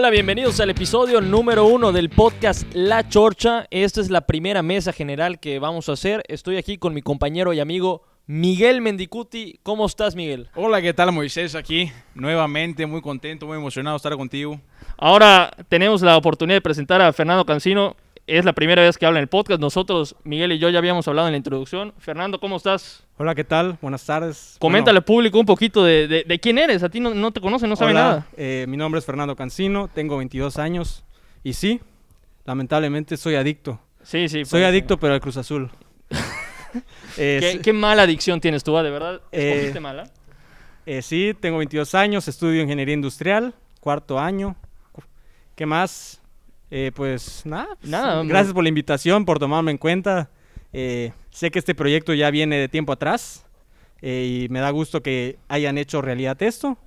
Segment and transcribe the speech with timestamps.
[0.00, 3.66] Hola, bienvenidos al episodio número uno del podcast La Chorcha.
[3.70, 6.22] Esta es la primera mesa general que vamos a hacer.
[6.26, 9.60] Estoy aquí con mi compañero y amigo Miguel Mendicuti.
[9.62, 10.48] ¿Cómo estás, Miguel?
[10.54, 11.54] Hola, ¿qué tal Moisés?
[11.54, 14.58] Aquí nuevamente, muy contento, muy emocionado de estar contigo.
[14.96, 17.94] Ahora tenemos la oportunidad de presentar a Fernando Cancino.
[18.32, 19.60] Es la primera vez que habla en el podcast.
[19.60, 21.92] Nosotros, Miguel y yo, ya habíamos hablado en la introducción.
[21.98, 23.02] Fernando, ¿cómo estás?
[23.16, 23.76] Hola, ¿qué tal?
[23.82, 24.56] Buenas tardes.
[24.60, 26.84] Coméntale al público un poquito de, de- de quién eres.
[26.84, 28.28] A ti no, no te conocen, no saben nada.
[28.36, 31.02] eh, mi nombre es Fernando Cancino, tengo 22 años
[31.42, 31.80] y sí,
[32.44, 33.80] lamentablemente soy adicto.
[34.04, 34.44] Sí, sí.
[34.44, 35.70] Soy pues, adicto, pero al Cruz Azul.
[37.16, 38.84] Eh, ¿Qué, sí- qué mala adicción tienes tú, ah?
[38.84, 39.20] ¿De verdad?
[39.32, 40.04] Eh, ¿Escogiste mala?
[40.86, 44.54] eh, sí, tengo 22 años, estudio ingeniería industrial, cuarto año.
[45.56, 46.19] ¿Qué más?
[46.70, 47.76] Eh, pues nada.
[47.82, 50.30] Nada, Gracias por la invitación, por tomarme en cuenta.
[50.72, 53.44] Eh, sé que este proyecto ya viene de tiempo atrás
[54.02, 56.78] eh, y me da gusto que hayan hecho realidad esto.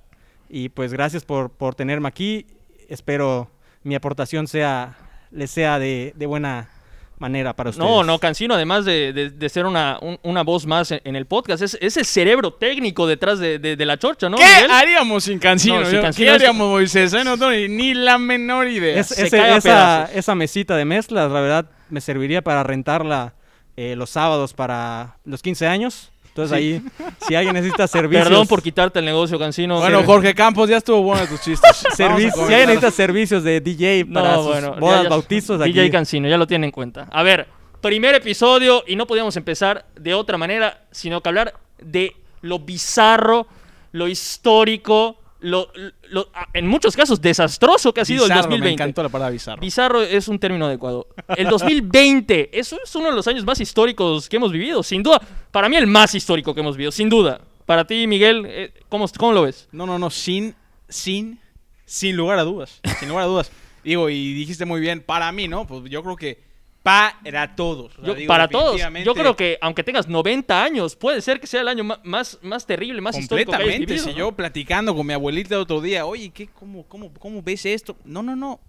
[0.48, 2.46] Y pues gracias por, por tenerme aquí.
[2.88, 3.50] Espero
[3.82, 4.96] mi aportación sea,
[5.30, 6.70] les sea de, de buena
[7.18, 7.88] manera para ustedes.
[7.88, 11.16] No, no, Cancino, además de, de- de ser una, un- una voz más en, en
[11.16, 14.36] el podcast, es, es el cerebro técnico detrás de, de- de la chorcha, ¿no?
[14.36, 14.70] ¿Qué Miguel?
[14.70, 15.80] haríamos sin Cancino?
[15.80, 17.12] No, sin Yo- Cancino ¿Qué es- haríamos, Moisés?
[17.14, 18.98] Eh, No tengo ni, ni la menor idea.
[19.00, 22.62] Es- se ese- cae a esa, esa mesita de mezclas, la verdad, me serviría para
[22.62, 23.34] rentarla
[23.76, 26.12] eh, los sábados para los 15 años.
[26.34, 26.82] Entonces ahí,
[27.28, 28.26] si alguien necesita servicios...
[28.26, 29.78] Perdón por quitarte el negocio, Cancino.
[29.78, 30.04] bueno, Sí.
[30.06, 31.70] Jorge Campos, ya estuvo bueno tus chistes.
[31.96, 35.60] Servicio- si alguien necesita servicios de DJ No, para sus bueno, ya- bodas, ya- bautizos,
[35.64, 35.90] DJ aquí.
[35.92, 37.06] Cancino, ya lo tienen en cuenta.
[37.12, 37.46] A ver,
[37.80, 43.46] primer episodio y no podíamos empezar de otra manera, sino que hablar de lo bizarro,
[43.92, 45.68] lo histórico, lo,
[46.10, 48.64] lo- en muchos casos desastroso que ha sido Bizarro, el 2020.
[48.66, 49.60] Me encantó la palabra bizarro.
[49.60, 51.06] Bizarro es un término adecuado.
[51.36, 55.20] El 2020, eso es uno de los años más históricos que hemos vivido, sin duda.
[55.50, 57.40] Para mí el más histórico que hemos vivido, sin duda.
[57.66, 59.68] Para ti, Miguel, eh, ¿cómo, cómo lo ves?
[59.72, 60.54] No, no, no, sin,
[60.88, 61.38] sin,
[61.84, 62.80] sin lugar a dudas.
[63.00, 63.50] Sin lugar a dudas.
[63.82, 65.66] Digo, y dijiste muy bien, para mí, ¿no?
[65.66, 66.42] Pues yo creo que
[66.84, 67.92] para todos.
[67.94, 71.40] O sea, Yo- digo, para todos, yo creo que aunque tengas 90 años, puede ser
[71.40, 74.04] que sea el año más, más terrible, más histórico que hayas Completamente.
[74.04, 74.18] Si ¿no?
[74.28, 77.96] yo platicando con mi abuelita el otro día, oye, ¿qué, cómo, cómo, ¿cómo ves esto?
[78.04, 78.60] No, no, no.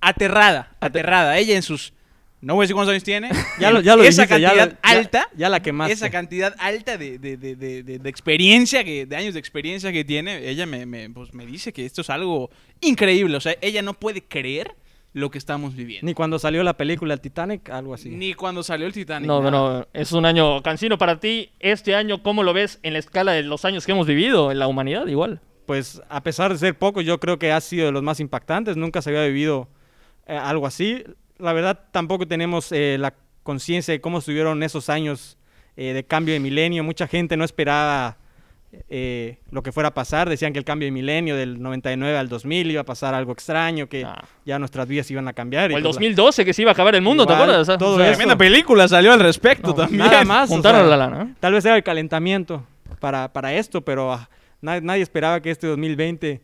[0.00, 1.36] Aterrada, aterrada.
[1.38, 1.92] Ella en sus.
[2.40, 3.30] No voy a decir cuántos años tiene.
[3.60, 5.28] Ya lo, ya lo esa dijiste, cantidad alta.
[5.36, 5.92] Ya, la quemaste.
[5.92, 9.92] esa cantidad alta de, de, de, de, de- de experiencia, que, de años de experiencia
[9.92, 12.48] que tiene, ella me, me, pues, me dice que esto es algo
[12.80, 13.36] increíble.
[13.36, 14.74] O sea, ella no puede creer
[15.12, 16.06] lo que estamos viviendo.
[16.06, 18.10] Ni cuando salió la película El Titanic, algo así.
[18.10, 19.26] Ni cuando salió el Titanic.
[19.26, 19.50] No, nada.
[19.50, 21.50] no, es un año cansino para ti.
[21.60, 24.58] Este año, ¿cómo lo ves en la escala de los años que hemos vivido en
[24.58, 25.06] la humanidad?
[25.06, 25.40] Igual.
[25.66, 28.76] Pues a pesar de ser poco, yo creo que ha sido de los más impactantes.
[28.76, 29.68] Nunca se había vivido
[30.26, 31.04] eh, algo así.
[31.38, 35.38] La verdad, tampoco tenemos eh, la conciencia de cómo estuvieron esos años
[35.76, 36.84] eh, de cambio de milenio.
[36.84, 38.18] Mucha gente no esperaba
[38.90, 40.28] eh, lo que fuera a pasar.
[40.28, 43.88] Decían que el cambio de milenio del 99 al 2000 iba a pasar algo extraño,
[43.88, 44.24] que Ah.
[44.44, 45.70] ya nuestras vidas iban a cambiar.
[45.70, 47.66] y O el pues la- 2012 que se iba a acabar el mundo, ¿te acuerdas?
[47.78, 48.08] todo O sea.
[48.08, 49.98] Tremenda película salió al respecto No, también.
[50.00, 50.50] Nada más.
[50.50, 51.34] o Juntaron sea, la lana.
[51.40, 52.64] Tal vez era el calentamiento
[53.00, 54.28] para, para esto, pero ah,
[54.60, 56.40] na- nadie esperaba que este 2020,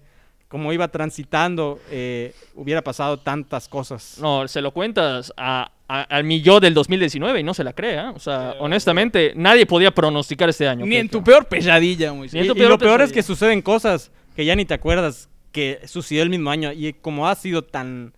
[0.49, 4.19] como iba transitando, eh, hubiera pasado tantas cosas.
[4.21, 8.13] No, se lo cuentas a, al millón del 2019 y no se la cree, ¿eh?
[8.15, 10.87] O sea, honestamente, nadie podía pronosticar este año.
[10.87, 14.45] Ni en tu peor pesadilla, en Y, y lo peor es que suceden cosas que
[14.45, 16.73] ya ni te acuerdas que sucedió el mismo año.
[16.73, 18.13] Y como ha sido tan,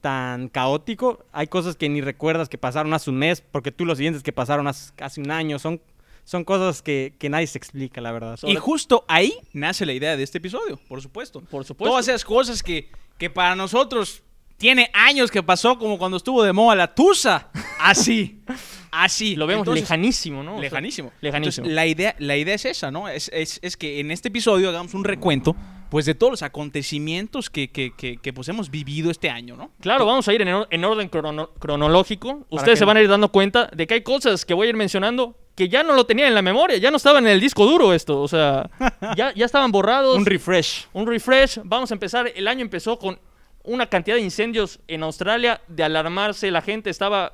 [0.00, 3.96] tan caótico, hay cosas que ni recuerdas que pasaron hace un mes, porque tú los
[3.98, 5.80] siguientes que pasaron hace, hace un año son,
[6.24, 8.38] son cosas que, que nadie se explica, la verdad.
[8.42, 11.40] Y justo ahí nace la idea de este episodio, por supuesto.
[11.40, 11.90] Por supuesto.
[11.90, 14.23] Todas esas cosas que, que para nosotros
[14.56, 17.48] tiene años que pasó, como cuando estuvo de moda la Tusa.
[17.80, 18.40] Así.
[18.96, 19.34] Así.
[19.34, 20.52] Lo vemos Entonces, lejanísimo, ¿no?
[20.52, 21.10] O sea, Lejanísimo.
[21.20, 21.64] lejanísimo.
[21.66, 23.08] Entonces, la, idea, la idea es esa, ¿no?
[23.08, 25.56] Es, es- es que en este episodio hagamos un recuento
[25.90, 29.70] pues de todos los acontecimientos que, que, que, que, pues, hemos vivido este año, ¿no?
[29.80, 32.40] Claro, vamos a ir en, or- en orden crono- cronológico.
[32.40, 34.70] ¿Para Ustedes se van a ir dando cuenta de que hay cosas que voy a
[34.70, 37.40] ir mencionando que ya no lo tenían en la memoria, ya no estaban en el
[37.40, 38.20] disco duro esto.
[38.20, 38.68] O sea,
[39.16, 40.16] ya, ya estaban borrados.
[40.16, 40.86] Un refresh.
[40.92, 41.60] un refresh.
[41.64, 42.30] Vamos a empezar.
[42.34, 43.18] El año empezó con
[43.64, 46.50] una cantidad de incendios en Australia, de alarmarse.
[46.50, 47.32] La gente estaba,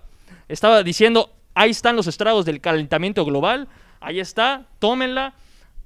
[0.49, 3.69] estaba diciendo, ahí están los estragos del calentamiento global.
[4.00, 5.35] Ahí está, tómenla.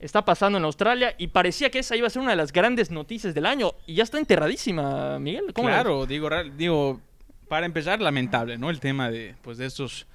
[0.00, 2.90] Está pasando en Australia y parecía que esa iba a ser una de las grandes
[2.90, 3.72] noticias del año.
[3.86, 5.52] Y ya está enterradísima, Miguel.
[5.54, 7.00] Claro, digo, digo,
[7.48, 8.68] para empezar, lamentable, ¿no?
[8.70, 10.06] El tema de, pues, de estos,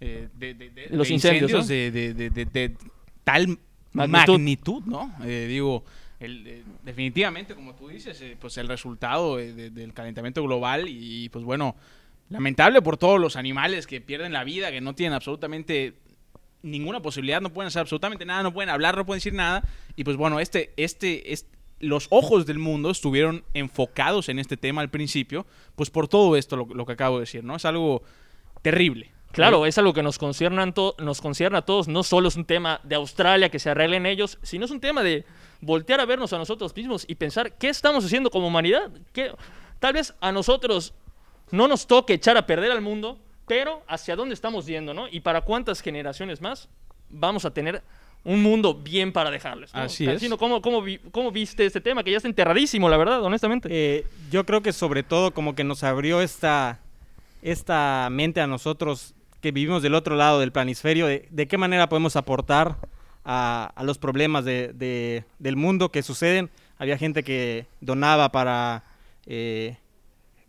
[0.00, 1.62] eh, de, de- de- Los incendios, ¿no?
[1.64, 2.76] de,
[3.24, 3.58] tal
[3.92, 4.32] Magnitud.
[4.34, 5.14] magnitud, ¿no?
[5.24, 5.84] Eh, digo,
[6.20, 11.44] eh, definitivamente, como tú dices, eh, pues el resultado de- del calentamiento global y, pues
[11.44, 11.76] bueno,
[12.28, 15.94] lamentable por todos los animales que pierden la vida, que no tienen absolutamente
[16.62, 19.64] ninguna posibilidad, no pueden hacer absolutamente nada, no pueden hablar, no pueden decir nada.
[19.96, 21.46] Y pues bueno, este, este, es-
[21.80, 26.54] los ojos del mundo estuvieron enfocados en este tema al principio, pues por todo esto
[26.56, 27.56] lo, que acabo de decir, ¿no?
[27.56, 28.02] Es algo
[28.60, 29.10] terrible.
[29.32, 31.88] Claro, es algo que nos concierne, nos concierne a todos.
[31.88, 35.02] No solo es un tema de Australia que se arreglen ellos, sino es un tema
[35.02, 35.24] de
[35.60, 38.90] voltear a vernos a nosotros mismos y pensar qué estamos haciendo como humanidad.
[39.12, 39.32] ¿Qué-
[39.78, 40.92] Tal vez a nosotros
[41.50, 45.08] no nos toque echar a perder al mundo, pero hacia dónde estamos yendo, ¿no?
[45.08, 46.68] Y para cuántas generaciones más
[47.08, 47.82] vamos a tener
[48.22, 49.72] un mundo bien para dejarles.
[49.74, 49.80] ¿no?
[49.80, 50.10] Así es.
[50.10, 52.04] Cancino, ¿cómo, cómo, vi- cómo viste este tema?
[52.04, 53.68] Que ya está enterradísimo, la verdad, honestamente.
[53.70, 56.78] Eh, yo creo que sobre todo como que nos abrió esta,
[57.42, 61.88] esta mente a nosotros que vivimos del otro lado del planisferio, de, de qué manera
[61.88, 62.76] podemos aportar
[63.24, 66.50] a, los problemas de- de- del mundo que suceden.
[66.78, 68.84] Había gente que donaba para
[69.26, 69.76] eh,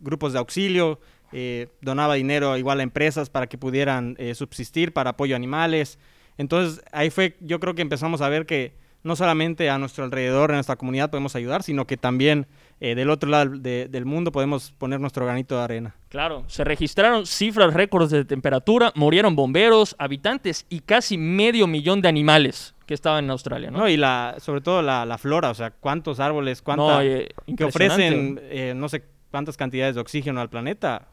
[0.00, 0.98] grupos de auxilio,
[1.32, 5.98] eh, donaba dinero igual a empresas para que pudieran eh, subsistir, para apoyo a animales.
[6.38, 8.72] Entonces ahí fue, yo creo que empezamos a ver que
[9.04, 12.46] no solamente a nuestro alrededor, en nuestra comunidad podemos ayudar, sino que también
[12.80, 15.94] eh, del otro lado de- del mundo podemos poner nuestro granito de arena.
[16.08, 22.08] Claro, se registraron cifras récords de temperatura, murieron bomberos, habitantes y casi medio millón de
[22.08, 23.78] animales que estaban en Australia, ¿no?
[23.78, 23.88] ¿no?
[23.88, 27.64] Y la, sobre todo la, la flora, o sea, cuántos árboles, cuánta, No, eh, que
[27.64, 31.08] ofrecen eh, no sé cuántas cantidades de oxígeno al planeta,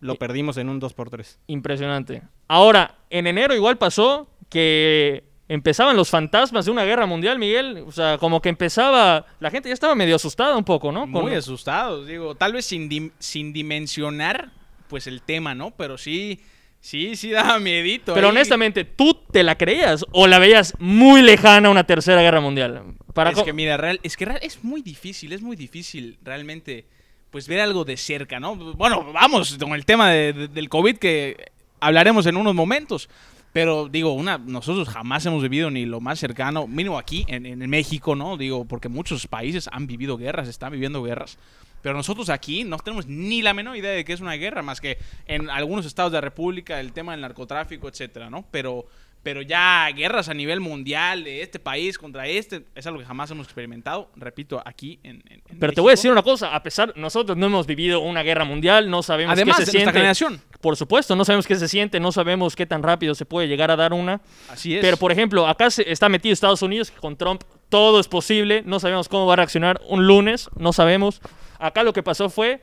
[0.00, 1.38] lo Eh, perdimos en un 2x3.
[1.46, 2.22] Impresionante.
[2.48, 7.84] Ahora, en enero igual pasó que empezaban los fantasmas de una guerra mundial, Miguel.
[7.86, 11.00] O sea, como que empezaba, la gente ya estaba medio asustada un poco, ¿no?
[11.02, 14.50] Con- Muy asustados, digo, tal vez sin, dim- sin dimensionar
[14.88, 15.70] pues el tema, ¿no?
[15.72, 16.40] Pero sí,
[16.80, 18.14] sí, sí daba miedito.
[18.14, 18.30] Pero ahí.
[18.32, 22.82] honestamente, ¿tú te la creías o la veías muy lejana una tercera guerra mundial?
[23.12, 26.86] Para es que mira, real, es que real- es muy difícil, es muy difícil realmente
[27.30, 28.54] pues ver algo de cerca, ¿no?
[28.54, 31.36] Bueno, vamos con el tema de- de- del COVID que
[31.80, 33.08] hablaremos en unos momentos.
[33.54, 37.70] Pero digo, una, nosotros jamás hemos vivido ni lo más cercano, mínimo aquí en, en
[37.70, 38.36] México, ¿no?
[38.36, 41.38] Digo, porque muchos países han vivido guerras, están viviendo guerras.
[41.80, 44.80] Pero nosotros aquí no tenemos ni la menor idea de que es una guerra, más
[44.80, 48.44] que en algunos estados de la República, el tema del narcotráfico, etcétera, ¿no?
[48.50, 48.86] Pero,
[49.24, 53.30] pero ya guerras a nivel mundial de este país contra este es algo que jamás
[53.30, 55.24] hemos experimentado, repito, aquí en,
[55.58, 58.44] Pero te voy a decir una cosa, a pesar, nosotros no hemos vivido una guerra
[58.44, 59.98] mundial, no sabemos Además qué de se nuestra siente.
[59.98, 60.40] generación.
[60.60, 63.70] Por supuesto, no sabemos qué se siente, no sabemos qué tan rápido se puede llegar
[63.70, 64.20] a dar una.
[64.50, 64.82] Así es.
[64.82, 68.62] Pero, por ejemplo, acá se está metido Estados Unidos, que con Trump todo es posible,
[68.66, 71.22] no sabemos cómo va a reaccionar un lunes, no sabemos.
[71.58, 72.60] Acá lo que pasó fue,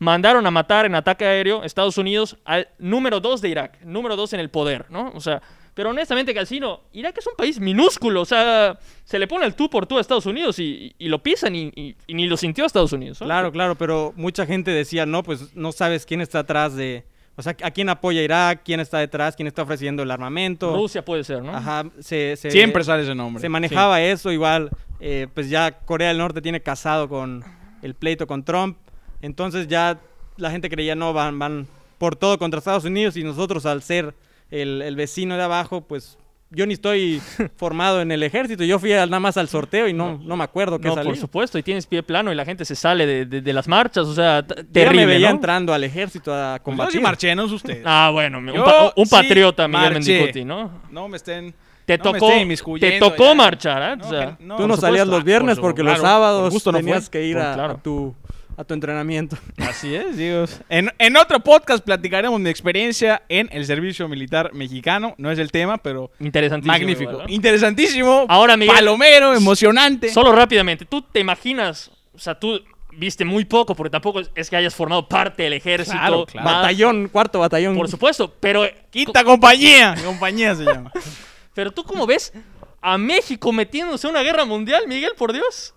[0.00, 4.32] mandaron a matar en ataque aéreo Estados Unidos al número 2 de Irak, número 2
[4.32, 5.12] en el poder, ¿no?
[5.14, 5.40] O sea,
[5.74, 9.70] pero honestamente, Calcino, Irak es un país minúsculo, o sea, se le pone el tú
[9.70, 12.64] por tú a Estados Unidos y, y lo pisan y, y- y ni lo sintió
[12.64, 13.20] Estados Unidos.
[13.20, 13.26] ¿no?
[13.26, 17.04] Claro, claro, pero mucha gente decía, no, pues no sabes quién está atrás de...
[17.36, 18.62] O sea, ¿a quién apoya Irak?
[18.64, 19.34] ¿Quién está detrás?
[19.34, 20.74] ¿Quién está ofreciendo el armamento?
[20.76, 21.56] Rusia puede ser, ¿no?
[21.56, 23.40] Ajá, se, se- Siempre sale ese nombre.
[23.40, 24.68] se manejaba eso igual.
[25.00, 27.42] eh, pues ya Corea del Norte tiene casado con
[27.82, 28.76] el pleito con Trump.
[29.22, 29.98] Entonces ya
[30.36, 31.66] la gente creía, no, van, van
[31.96, 34.14] por todo contra Estados Unidos y nosotros al ser
[34.50, 36.18] el, el vecino de abajo, pues
[36.52, 37.20] yo ni estoy
[37.56, 38.64] formado en el ejército.
[38.64, 41.10] Yo fui nada más al sorteo y no, no me acuerdo qué No, salió.
[41.10, 43.68] por supuesto, y tienes pie plano y la gente se sale de, de- de las
[43.68, 45.36] marchas, o sea, t- Yo ya terrible, me veía ¿no?
[45.36, 46.92] entrando al ejército a Pues yo combatir.
[46.94, 47.82] sí marché, no es usted.
[47.84, 50.12] Ah, bueno, un, Yo pa- un sí patriota, Miguel marché.
[50.12, 50.70] Mendicuti, ¿no?
[50.90, 51.54] No me estén.
[51.86, 52.30] Te no tocó,
[52.78, 53.34] te tocó ya.
[53.34, 54.02] marchar, ¿eh?
[54.04, 56.78] O sea, Tú no por salías los viernes Por porque los por sábados gusto no
[56.78, 57.72] tenías que ir Por- a, claro.
[57.74, 58.14] a tu,
[58.60, 59.38] a tu entrenamiento.
[59.56, 60.44] Así es, digo.
[60.68, 65.14] En, en otro podcast platicaremos mi experiencia en el servicio militar mexicano.
[65.16, 66.72] No es el tema, pero interesantísimo.
[66.72, 67.12] magnífico.
[67.12, 67.24] ¿no?
[67.26, 68.26] Interesantísimo.
[68.28, 70.10] Ahora, Miguel, Palomero, emocionante.
[70.10, 72.60] Solo rápidamente, ¿tú te imaginas, o sea, tú
[72.92, 75.96] viste muy poco, porque tampoco es- que hayas formado parte del ejército.
[75.96, 76.46] Claro, claro.
[76.46, 77.74] Batallón, cuarto batallón.
[77.74, 79.94] Por supuesto, pero, Quinta compañía.
[80.04, 80.92] Compañía se llama.
[81.54, 82.34] pero tú cómo ves
[82.82, 85.72] a México metiéndose en una guerra mundial, Miguel, por Dios.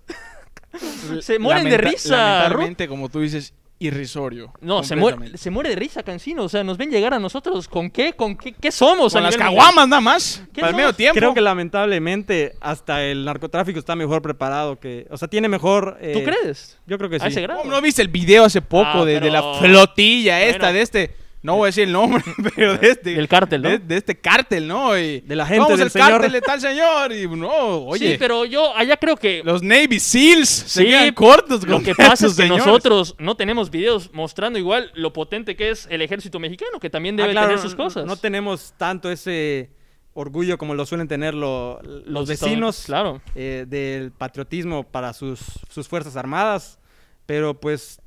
[1.21, 2.19] Se mueren de risa, Ru.
[2.19, 4.53] Lamentablemente, como tú dices, irrisorio.
[4.61, 6.43] No, se muere, se muere de risa, Cancino.
[6.43, 7.67] O sea, nos ven llegar a nosotros.
[7.67, 8.13] ¿Con qué?
[8.13, 9.13] ¿Con qué, qué somos?
[9.13, 10.41] Con las caguamas nada más.
[10.53, 11.19] ¿Qué Para el medio tiempo.
[11.19, 15.05] Creo que lamentablemente hasta el narcotráfico está mejor preparado que...
[15.09, 15.97] O sea, tiene mejor...
[15.99, 16.13] mundial?
[16.13, 16.79] ¿Tú eh, crees?
[16.87, 17.41] Yo creo que A ese sí.
[17.41, 17.61] grado.
[17.61, 20.73] ¿Cómo ¿No viste el video hace poco Ah, de, de la flotilla esta, Bueno.
[20.73, 21.22] de este...
[21.43, 22.23] No voy a decir el nombre,
[22.55, 23.13] pero de este...
[23.15, 23.69] Del cártel, ¿no?
[23.69, 24.97] De, de este cártel, ¿no?
[24.97, 26.09] Y, De la gente Vamos, del el señor.
[26.11, 27.11] cártel de tal señor.
[27.11, 27.49] Y no,
[27.85, 28.13] oye...
[28.13, 31.93] Sí, pero yo allá creo que Los Navy SEALs se Sí, quedan cortos lo que
[31.95, 32.65] pasa es que señores.
[32.65, 37.17] nosotros no tenemos videos mostrando igual lo potente que es el ejército mexicano, que también
[37.17, 38.05] debe Ah, claro, tener sus cosas.
[38.05, 39.69] No tenemos tanto ese
[40.13, 43.21] orgullo como lo suelen tener lo- los, estadounidenses, vecinos Claro.
[43.35, 46.79] eh, del patriotismo para sus, sus fuerzas armadas,
[47.25, 47.99] pero pues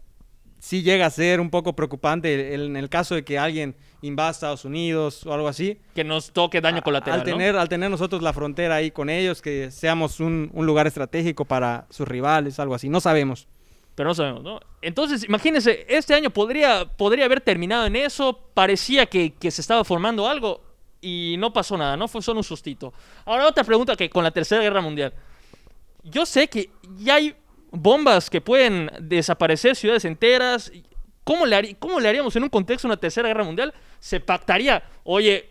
[0.58, 4.32] sí llega a ser un poco preocupante en el caso de que alguien invada a
[4.32, 5.78] Estados Unidos o algo así.
[5.94, 7.20] Que nos toque daño colateral.
[7.20, 10.86] Al tener, al tener nosotros la frontera ahí con ellos, que seamos un, un lugar
[10.86, 12.88] estratégico para sus rivales, algo así.
[12.88, 13.48] No sabemos.
[13.94, 14.60] Pero no sabemos, ¿no?
[14.82, 18.38] Entonces, imagínense, este año podría, podría haber terminado en eso.
[18.52, 20.62] Parecía que, que se estaba formando algo
[21.00, 22.06] y no pasó nada, ¿no?
[22.06, 22.92] Fue solo un sustito.
[23.24, 25.14] Ahora, otra pregunta que con la Tercera Guerra Mundial.
[26.04, 27.34] Yo sé que ya hay
[27.70, 30.72] bombas que pueden desaparecer ciudades enteras.
[31.24, 33.74] ¿Cómo le, cómo le haríamos en un contexto de una Tercera Guerra Mundial?
[33.98, 35.50] Se pactaría, oye,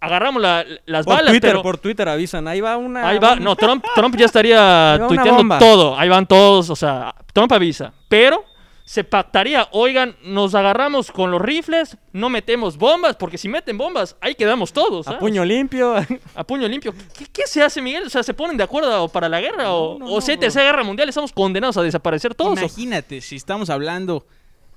[0.00, 1.62] agarramos la- las Por balas, Twitter, pero...
[1.62, 3.06] por Twitter avisan, ahí va una...
[3.06, 7.14] Ahí va, un- no, Trump, Trump ya estaría tuiteando todo, ahí van todos, o sea,
[7.34, 8.42] Trump avisa, pero
[8.90, 14.16] se pactaría, oigan, nos agarramos con los rifles, no metemos bombas, porque si meten bombas,
[14.20, 15.06] ahí quedamos todos.
[15.06, 15.94] A puño limpio.
[16.34, 16.92] A puño limpio.
[17.16, 18.02] ¿Qué, qué se hace, Miguel?
[18.06, 19.72] O sea, ¿se ponen de acuerdo para la guerra?
[19.72, 20.20] ¿O, no, o no,
[20.64, 22.58] guerra mundial, estamos condenados a desaparecer todos?
[22.58, 24.26] o- Imagínate, si estamos hablando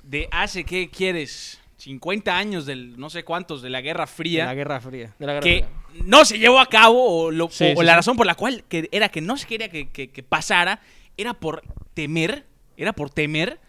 [0.03, 1.59] de hace, ¿qué quieres?
[1.77, 4.45] 50 años del no sé cuántos de la Guerra Fría.
[4.45, 5.15] la Guerra Fría.
[5.17, 6.03] de la guerra que fría?
[6.05, 7.95] no se llevó a cabo o, lo- Sí, o- o sí, la sí.
[7.95, 10.81] razón por la cual que era que no se quería que, que- que pasara
[11.17, 11.63] era por
[11.95, 12.45] temer,
[12.77, 13.59] era por temer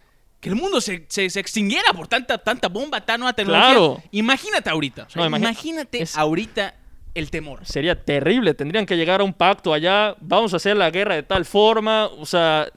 [0.44, 3.70] que el mundo se, se- se extinguiera por tanta, tanta bomba, tan nueva tecnología.
[3.70, 4.02] Claro.
[4.12, 6.74] Imagínate ahorita, o sea, No, imagi- imagínate es- ahorita
[7.14, 7.64] el temor.
[7.64, 11.22] Sería terrible, tendrían que llegar a un pacto allá, vamos a hacer la guerra de
[11.22, 12.68] tal forma, o sea,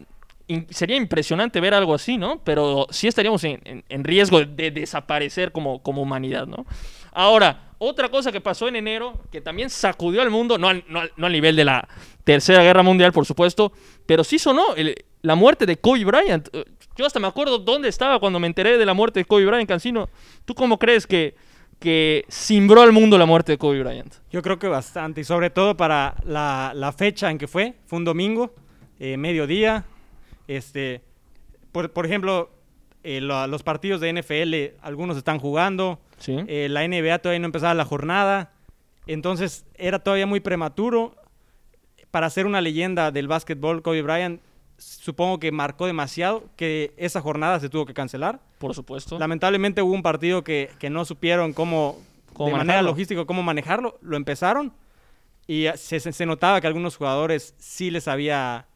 [0.48, 2.42] in- sería impresionante ver algo así, ¿no?
[2.44, 6.66] Pero sí estaríamos en, en- en riesgo de desaparecer como, como humanidad, ¿no?
[7.12, 11.02] Ahora, otra cosa que pasó en enero, que también sacudió al mundo, no al, no
[11.02, 11.88] al- no al nivel de la
[12.24, 13.72] Tercera Guerra Mundial, por supuesto,
[14.06, 16.48] pero sí sonó el- la muerte de Kobe Bryant.
[16.98, 19.68] Yo hasta me acuerdo dónde estaba cuando me enteré de la muerte de Kobe Bryant,
[19.70, 20.10] Cancino.
[20.46, 21.36] ¿Tú cómo crees que,
[21.80, 24.14] que cimbró al mundo la muerte de Kobe Bryant?
[24.32, 27.98] Yo creo que bastante, y sobre todo para la, la fecha en que fue, fue
[28.00, 28.54] un domingo,
[29.00, 29.86] eh, mediodía.
[30.48, 31.02] Este,
[31.72, 32.50] por, por ejemplo,
[33.04, 36.36] eh, lo- los partidos de NFL, algunos están jugando, Sí.
[36.48, 38.54] eh, la NBA todavía no empezaba la jornada,
[39.06, 41.16] entonces era todavía muy prematuro.
[42.10, 44.42] Para ser una leyenda del básquetbol, Kobe Bryant,
[44.78, 48.40] supongo que marcó demasiado que esa jornada se tuvo que cancelar.
[48.60, 49.18] Por supuesto.
[49.20, 52.00] Lamentablemente hubo un partido que, que no supieron cómo,
[52.34, 52.92] ¿Cómo de manera manejarlo?
[52.92, 53.98] logística, cómo manejarlo.
[54.02, 54.74] Lo empezaron
[55.48, 58.68] y se, se- se notaba que a algunos jugadores sí les había...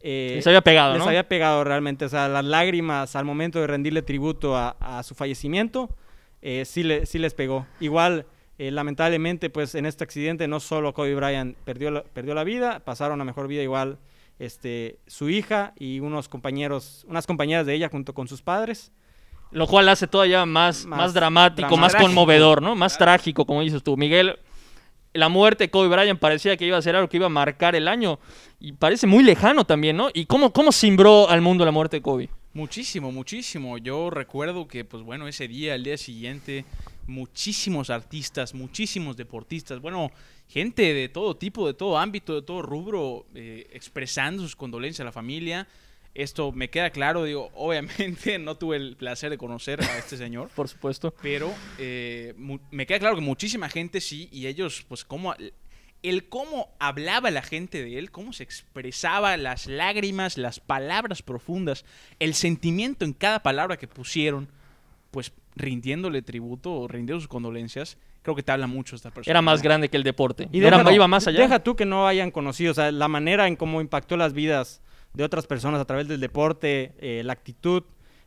[0.00, 1.08] eh, Les había pegado, les ¿no?
[1.08, 2.04] había pegado realmente.
[2.04, 5.88] O sea, las lágrimas al momento de rendirle tributo a, a su fallecimiento,
[6.42, 7.66] eh, sí, le- sí les pegó.
[7.80, 8.26] Igual,
[8.58, 12.80] eh, lamentablemente, pues en este accidente no solo Kobe Bryant perdió la, perdió la vida,
[12.80, 13.98] pasaron a mejor vida igual
[14.38, 18.92] este, su hija y unos compañeros, unas compañeras de ella junto con sus padres.
[19.52, 22.08] Lo cual hace todavía más, más, Más dramático, drama- más trágico.
[22.08, 22.74] conmovedor, ¿no?
[22.74, 23.96] Más trágico, como dices tú.
[23.96, 24.38] Miguel,
[25.14, 27.76] la muerte de Kobe Bryant parecía que iba a ser algo que iba a marcar
[27.76, 28.18] el año.
[28.58, 30.08] Y parece muy lejano también, ¿no?
[30.12, 32.28] ¿Y cómo, cómo cimbró al mundo la muerte de Kobe?
[32.54, 33.78] Muchísimo, muchísimo.
[33.78, 36.64] Yo recuerdo que, pues bueno, ese día, el día siguiente,
[37.06, 40.10] muchísimos artistas, muchísimos deportistas, bueno,
[40.48, 45.04] gente de todo tipo, de todo ámbito, de todo rubro, eh, expresando sus condolencias a
[45.04, 45.66] la familia.
[46.14, 50.48] Esto me queda claro, digo, obviamente no tuve el placer de conocer a este señor,
[50.54, 51.14] Por supuesto.
[51.20, 52.34] pero eh,
[52.70, 55.34] me queda claro que muchísima gente sí, y ellos, pues, cómo.
[56.02, 61.84] El cómo hablaba la gente de él, cómo se expresaba, las lágrimas, las palabras profundas,
[62.20, 64.48] el sentimiento en cada palabra que pusieron,
[65.10, 67.96] pues rindiéndole tributo o rindiendo sus condolencias,
[68.26, 69.30] creo que te habla mucho esta persona.
[69.30, 70.48] Era más grande que el deporte.
[70.52, 71.40] Y Era, deja- iba más allá.
[71.40, 74.82] Deja tú que no hayan conocido, o sea, la manera en cómo impactó las vidas
[75.14, 77.84] de otras personas a través del deporte, eh, la actitud.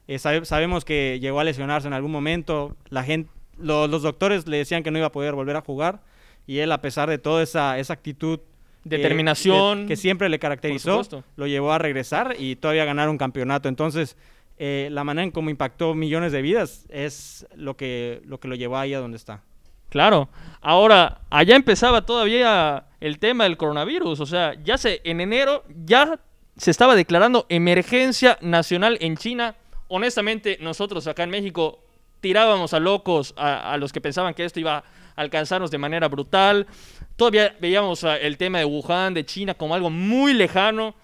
[0.08, 2.76] Eh, sabe- sabemos que llegó a lesionarse en algún momento.
[2.90, 6.02] La gente, lo- los doctores le decían que no iba a poder volver a jugar.
[6.48, 8.44] Y él, a pesar de toda esa, esa actitud, eh,
[8.86, 9.82] Determinación.
[9.82, 11.02] de- que siempre le caracterizó,
[11.36, 13.70] lo llevó a regresar y todavía ganar un campeonato.
[13.70, 14.16] Entonces,
[14.58, 18.56] eh, la manera en cómo impactó millones de vidas es lo que lo, que lo
[18.56, 19.44] llevó ahí a donde está.
[19.90, 20.30] Claro.
[20.62, 24.20] Ahora, allá empezaba todavía el tema del coronavirus.
[24.20, 26.20] O sea, ya se, en enero ya
[26.58, 29.56] se estaba declarando emergencia nacional en China.
[29.88, 31.80] Honestamente, nosotros acá en México
[32.22, 34.84] tirábamos a locos a, a los que pensaban que esto iba a
[35.16, 36.68] alcanzarnos de manera brutal.
[37.16, 40.96] Todavía veíamos ah, el tema de Wuhan, de China, como algo muy lejano.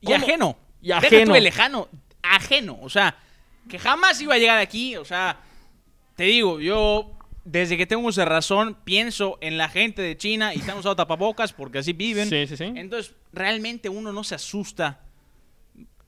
[0.00, 0.56] Y ajeno.
[0.82, 1.34] Y ajeno.
[1.34, 1.88] de lejano,
[2.22, 2.78] ajeno.
[2.82, 3.16] O sea,
[3.68, 4.96] que jamás iba a llegar aquí.
[4.96, 5.38] O sea,
[6.16, 7.12] te digo, yo
[7.50, 10.96] desde que tengo uso de razón pienso en la gente de China y están usando
[10.96, 12.28] tapabocas porque así viven.
[12.28, 12.64] Sí, sí, sí.
[12.64, 15.00] Entonces, realmente uno no se asusta.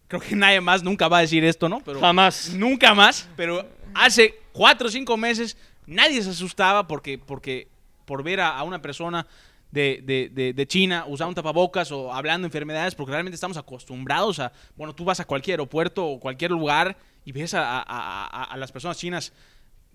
[0.09, 1.81] Creo que nadie más nunca va a decir esto, ¿no?
[1.85, 2.51] Pero Jamás.
[2.55, 3.29] Nunca más.
[3.37, 5.57] Pero hace cuatro o cinco meses
[5.87, 7.69] nadie se asustaba porque, porque
[8.05, 9.27] por ver a, a una persona
[9.71, 13.57] de, de- de- de China usar un tapabocas o hablando de enfermedades, porque realmente estamos
[13.57, 18.45] acostumbrados a, bueno, tú vas a cualquier aeropuerto o cualquier lugar y ves a- a-
[18.45, 19.33] a las personas chinas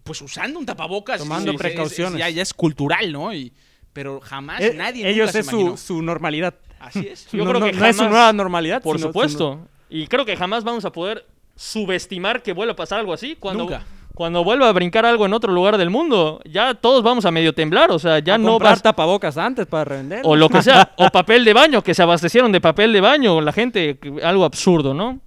[0.07, 1.19] pues usando un tapabocas.
[1.19, 2.17] Tomando es- es- precauciones.
[2.19, 3.33] ya, ya es cultural, ¿no?
[3.33, 3.53] Y,
[3.93, 6.55] pero jamás Eh, nadie ellos nunca se es su, su normalidad.
[6.79, 7.27] Así es.
[7.31, 8.81] Yo no, creo no- que no es su jamás- nueva normalidad.
[8.81, 9.67] Por sino supuesto.
[9.89, 13.35] Y creo que jamás vamos a poder subestimar que vuelva a pasar algo así.
[13.39, 13.83] Cuando, Nunca.
[14.13, 17.53] cuando vuelva a brincar algo en otro lugar del mundo, ya todos vamos a medio
[17.53, 17.91] temblar.
[17.91, 18.81] O sea, ya a no comprar vas.
[18.83, 20.21] tapabocas antes para revender.
[20.23, 20.93] O lo que sea.
[20.97, 23.41] o papel de baño, que se abastecieron de papel de baño.
[23.41, 25.19] La gente, algo absurdo, ¿no?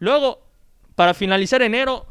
[0.00, 0.40] Luego,
[0.94, 2.06] para finalizar enero,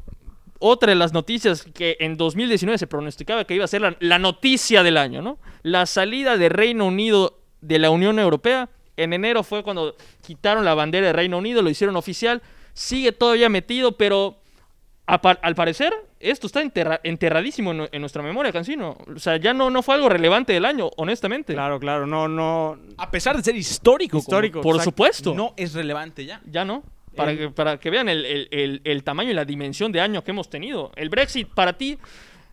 [0.60, 4.20] otra de las noticias que en 2019 se pronosticaba que iba a ser la, la
[4.20, 5.38] noticia del año, ¿no?
[5.64, 8.70] La salida de Reino Unido de la Unión Europea.
[8.96, 9.96] En enero fue cuando
[10.26, 12.42] quitaron la bandera de Reino Unido, lo hicieron oficial.
[12.74, 14.38] Sigue todavía metido, pero
[15.06, 18.98] a al parecer esto está enterra- enterradísimo en, nu- en nuestra memoria, Cancino.
[19.16, 21.54] O sea, ya no, no fue algo relevante del año, honestamente.
[21.54, 22.08] Claro, claro.
[22.08, 22.80] No, no.
[22.98, 24.14] A pesar de ser histórico.
[24.14, 24.62] como- Histórico.
[24.62, 24.90] Por exacto.
[24.92, 25.34] supuesto.
[25.36, 26.42] no es relevante ya.
[26.50, 26.84] Ya no.
[27.18, 30.24] Para, El- que, para que vean el, el- el- tamaño y la dimensión de año
[30.24, 30.92] que hemos tenido.
[30.96, 31.98] El Brexit, para ti,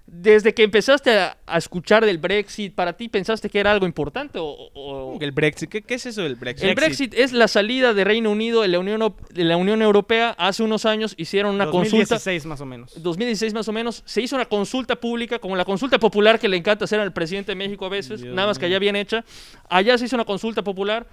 [0.06, 4.38] desde que empezaste a, a escuchar del Brexit, ¿para ti pensaste que era algo importante?
[4.38, 4.44] O,
[4.74, 5.70] o- ¿Cómo que el Brexit?
[5.70, 6.68] ¿Qué, qué es eso del Brexit?
[6.68, 10.34] el Brexit es la salida de Reino Unido de la Unión, de la Unión Europea.
[10.36, 12.16] Hace unos años hicieron una consulta.
[12.16, 13.02] 2016 más o menos.
[13.02, 16.58] 2016 más o menos, se hizo una consulta pública, como la consulta popular que le
[16.58, 19.24] encanta hacer al presidente de México a veces, Dios nada más que allá bien hecha.
[19.70, 21.06] Allá se hizo una consulta popular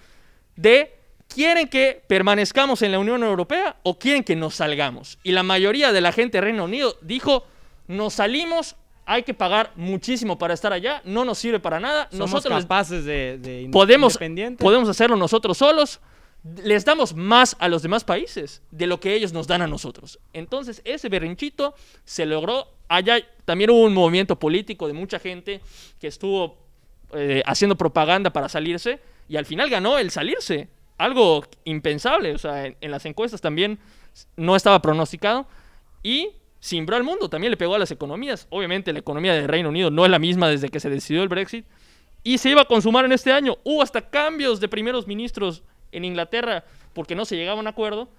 [0.58, 0.92] de
[1.34, 5.18] ¿quieren que permanezcamos en la Unión Europea o quieren que nos salgamos?
[5.24, 7.46] Y la mayoría de la gente de Reino Unido dijo,
[7.88, 12.32] nos salimos, hay que pagar muchísimo para estar allá, no nos sirve para nada, Somos
[12.32, 14.18] nosotros capaces de, podemos,
[14.58, 16.00] podemos hacerlo nosotros solos.
[16.64, 20.18] Les damos más a los demás países de lo que ellos nos dan a nosotros.
[20.34, 22.68] Entonces, ese berrinchito se logró.
[22.88, 25.62] Allá también hubo un movimiento político de mucha gente
[26.00, 26.58] que estuvo
[27.14, 30.68] eh, haciendo propaganda para salirse y al final ganó el salirse.
[31.02, 32.34] Algo impensable.
[32.34, 33.80] O sea, en, en las encuestas también
[34.36, 35.48] no estaba pronosticado.
[36.04, 36.30] Y
[36.62, 38.48] cimbró al mundo, también le pegó a las economías.
[38.50, 41.30] Obviamente la economía del Reino Unido no es la misma desde que se decidió el
[41.30, 41.66] Brexit.
[42.24, 43.58] Y se iba a consumar en este año.
[43.64, 48.10] Hubo hasta cambios de primeros ministros en Inglaterra porque no se llegaba a un acuerdo.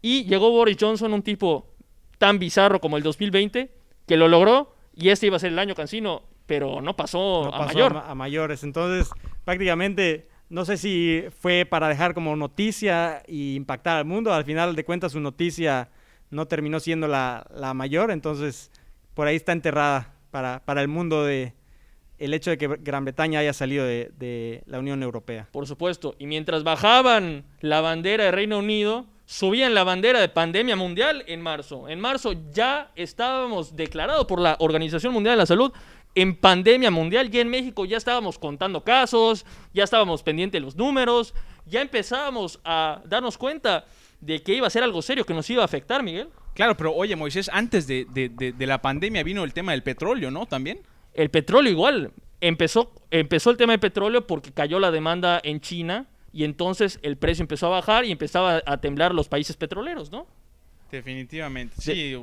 [0.00, 1.66] Y llegó Boris Johnson, un tipo
[2.18, 3.70] tan bizarro como el 2020,
[4.06, 4.74] que lo logró.
[4.96, 7.94] Y este iba a ser el año cansino, pero no pasó, no a pasó mayor.
[7.94, 8.62] ma- a mayores.
[8.64, 9.10] Entonces,
[9.44, 14.32] prácticamente, no sé si fue para dejar como noticia y impactar al mundo.
[14.32, 15.88] Al final de cuentas, su noticia
[16.30, 18.12] no terminó siendo la, la mayor.
[18.12, 18.70] Entonces,
[19.14, 21.54] por ahí está enterrada para, para el mundo de
[22.18, 25.48] el hecho de que Gran Bretaña haya salido de, de la Unión Europea.
[25.50, 26.14] Por supuesto.
[26.20, 31.40] Y mientras bajaban la bandera de Reino Unido, subían la bandera de pandemia mundial en
[31.40, 31.88] marzo.
[31.88, 35.72] En marzo ya estábamos declarados por la Organización Mundial de la Salud
[36.14, 37.30] en pandemia mundial.
[37.30, 41.34] Ya en México ya estábamos contando casos, ya estábamos pendientes de los números,
[41.66, 43.84] ya empezábamos a darnos cuenta
[44.20, 46.28] de que iba a ser algo serio que nos iba a afectar, Miguel.
[46.54, 49.82] Claro, pero oye, Moisés, antes de, de- de- de la pandemia vino el tema del
[49.82, 50.46] petróleo, ¿no?
[50.46, 50.80] También.
[51.14, 52.12] El petróleo igual.
[52.40, 57.16] Empezó, empezó el tema del petróleo porque cayó la demanda en China y entonces el
[57.16, 60.26] precio empezó a bajar y empezaba a temblar los países petroleros, ¿no?
[60.90, 61.74] Definitivamente.
[61.76, 62.16] De- Sí,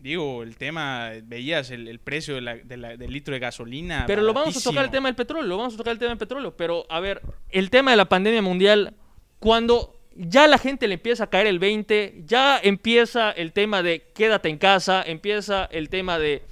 [0.00, 4.04] digo, el tema, veías el, el precio de la- de la- del litro de gasolina.
[4.06, 6.08] Pero lo vamos a tocar el tema del petróleo, lo vamos a tocar el tema
[6.10, 6.56] del petróleo.
[6.56, 8.94] Pero, a ver, el tema de la pandemia mundial,
[9.38, 14.02] cuando ya la gente le empieza a caer el 20, ya empieza el tema de
[14.14, 16.42] quédate en casa, empieza el tema de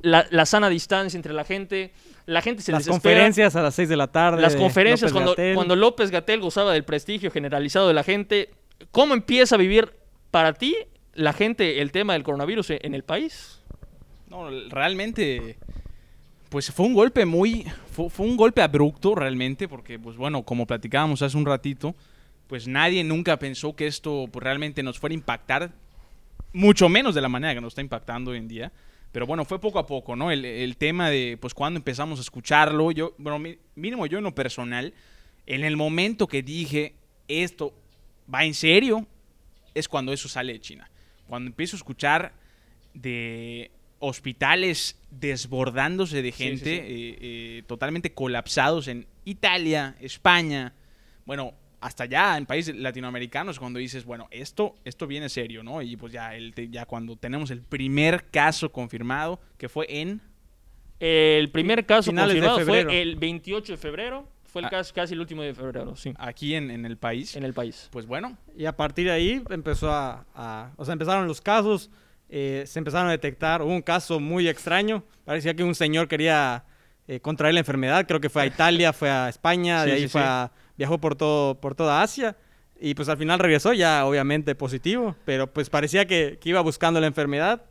[0.00, 1.92] la, la sana distancia entre la gente,
[2.26, 3.14] la gente se Las desespera.
[3.14, 4.40] conferencias a las 6 de la tarde.
[4.40, 8.50] Las conferencias, López cuando, cuando López Gatel gozaba del prestigio generalizado de la gente,
[8.90, 9.92] ¿cómo empieza a vivir
[10.30, 10.76] para ti
[11.18, 13.60] la gente el tema del coronavirus en, el país?
[14.30, 15.58] No, realmente,
[16.48, 21.20] pues fue un golpe muy, fue, un golpe abrupto realmente, porque pues bueno, como platicábamos
[21.22, 21.96] hace un ratito,
[22.46, 25.72] pues nadie nunca pensó que esto pues, realmente nos fuera a impactar,
[26.52, 28.72] mucho menos de la manera que nos está impactando hoy en día.
[29.10, 30.30] Pero bueno, fue poco a poco, ¿no?
[30.30, 34.34] El, el tema de, pues, cuando empezamos a escucharlo, yo, bueno, mínimo yo en lo
[34.34, 34.94] personal,
[35.46, 36.94] en el momento que dije,
[37.26, 37.74] esto
[38.32, 39.06] va en serio,
[39.74, 40.88] es cuando eso sale de China.
[41.28, 42.32] Cuando empiezo a escuchar
[42.94, 46.70] de hospitales desbordándose de Sí, sí, gente, sí.
[46.70, 50.74] eh, eh, totalmente colapsados en Italia, España,
[51.26, 55.82] bueno, hasta allá en países latinoamericanos, cuando dices, bueno, esto, esto viene serio, ¿no?
[55.82, 60.20] Y pues ya, el, ya cuando tenemos el primer caso confirmado, que fue en...
[60.98, 64.28] El primer caso confirmado fue el 28 de febrero.
[64.48, 64.70] Fue el Ah.
[64.70, 67.88] caso casi el último de febrero, sí, aquí en, en el país, en el país.
[67.92, 71.90] pues bueno, Y a partir de ahí empezó a, a- o sea, empezaron los casos,
[72.30, 76.64] eh, se empezaron a detectar, hubo un caso muy extraño, parecía que un señor quería
[77.06, 80.02] eh, contraer la enfermedad, creo que fue a Italia, fue a España, de Sí, ahí
[80.02, 80.26] sí, fue sí.
[80.28, 82.36] a- viajó por todo, por toda Asia,
[82.80, 87.00] y pues al final regresó ya obviamente positivo, pero pues parecía que, que iba buscando
[87.00, 87.64] la enfermedad,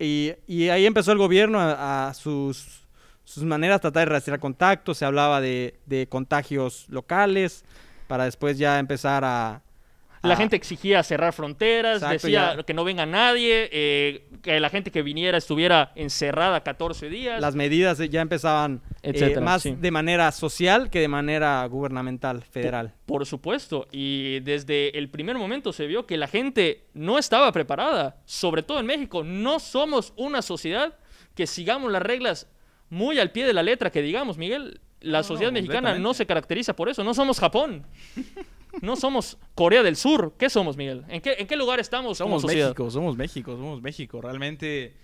[0.00, 2.86] Y, y ahí empezó el gobierno a, a sus,
[3.28, 7.62] sus maneras, tratar de rastrear contactos, se hablaba de, de contagios locales,
[8.06, 9.62] para después ya empezar a...
[10.22, 12.62] La gente exigía cerrar fronteras, Exacto, decía ya.
[12.64, 17.40] que no venga nadie, eh, que la gente que viniera estuviera encerrada 14 días.
[17.40, 19.76] Las medidas ya empezaban eh, más sí.
[19.78, 22.94] de manera social que de manera gubernamental, federal.
[23.06, 28.16] Por supuesto, y desde el primer momento se vio que la gente no estaba preparada,
[28.24, 29.22] sobre todo en México.
[29.22, 30.96] No somos una sociedad
[31.36, 32.48] que sigamos las reglas
[32.90, 36.14] muy al pie de la letra, que digamos, Miguel, la No, sociedad no, mexicana no
[36.14, 37.04] se caracteriza por eso.
[37.04, 37.84] No somos Japón.
[38.82, 40.34] No somos Corea del Sur.
[40.38, 41.04] ¿Qué somos, Miguel?
[41.08, 42.68] ¿En qué, en qué lugar estamos como Somos sociedad?
[42.68, 44.20] México, somos México, somos México.
[44.20, 44.94] Realmente,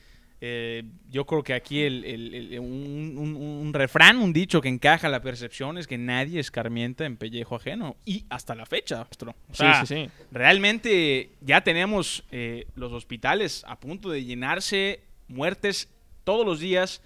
[0.40, 4.68] eh, yo creo que aquí el, el- el- un, un- un refrán, un dicho que
[4.68, 7.96] encaja a la percepción es que nadie escarmienta en pellejo ajeno.
[8.04, 9.34] Y hasta la fecha, maestro.
[9.50, 10.10] O Sí, sí, sí.
[10.30, 15.88] Realmente ya tenemos eh, los hospitales a punto de llenarse, muertes
[16.22, 17.02] todos los días,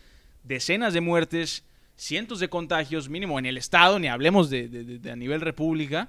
[0.49, 1.65] decenas de muertes,
[1.97, 6.09] cientos de contagios, mínimo en el estado, ni hablemos de, de- a nivel república.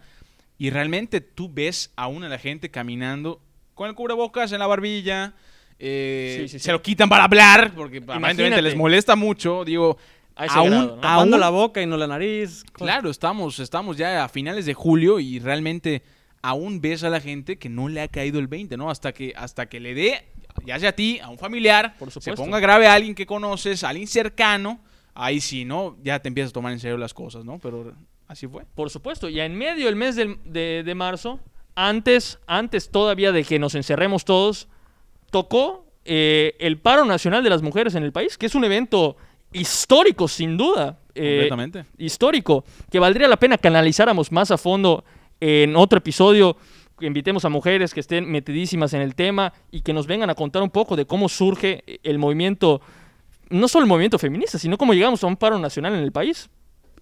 [0.57, 3.41] Y realmente tú ves aún a la gente caminando
[3.75, 5.33] con el cubrebocas en la barbilla.
[5.79, 6.63] eh, Sí, sí, sí.
[6.65, 8.61] Se lo quitan para hablar porque aparentemente Imagínate.
[8.63, 9.63] les molesta mucho.
[9.63, 9.97] Digo,
[10.35, 12.63] aún- la boca y no la nariz.
[12.73, 16.01] Claro, estamos, estamos ya a finales de julio y realmente
[16.41, 18.89] aún ves a la gente que no le ha caído el 20, ¿no?
[18.89, 20.25] Hasta que, hasta que le dé,
[20.65, 23.83] ya sea a ti, a un familiar, Por se ponga grave a alguien que conoces,
[23.83, 24.79] a alguien cercano,
[25.13, 25.97] ahí sí, ¿no?
[26.03, 27.59] Ya te empiezas a tomar en serio las cosas, ¿no?
[27.59, 27.93] Pero
[28.27, 28.63] así fue.
[28.75, 31.39] Por supuesto, y en medio del mes de, de marzo,
[31.75, 34.67] antes, antes todavía de que nos encerremos todos,
[35.31, 39.15] tocó eh, el paro nacional de las mujeres en el país, que es un evento
[39.51, 40.99] histórico, sin duda.
[41.15, 41.85] eh, Completamente.
[41.97, 45.03] histórico, que valdría la pena que analizáramos más a fondo
[45.39, 46.57] en otro episodio,
[47.07, 50.61] invitemos a mujeres que estén metidísimas en el tema y que nos vengan a contar
[50.61, 52.81] un poco de cómo surge el movimiento,
[53.49, 56.49] no solo el movimiento feminista, sino cómo llegamos a un paro nacional en el país.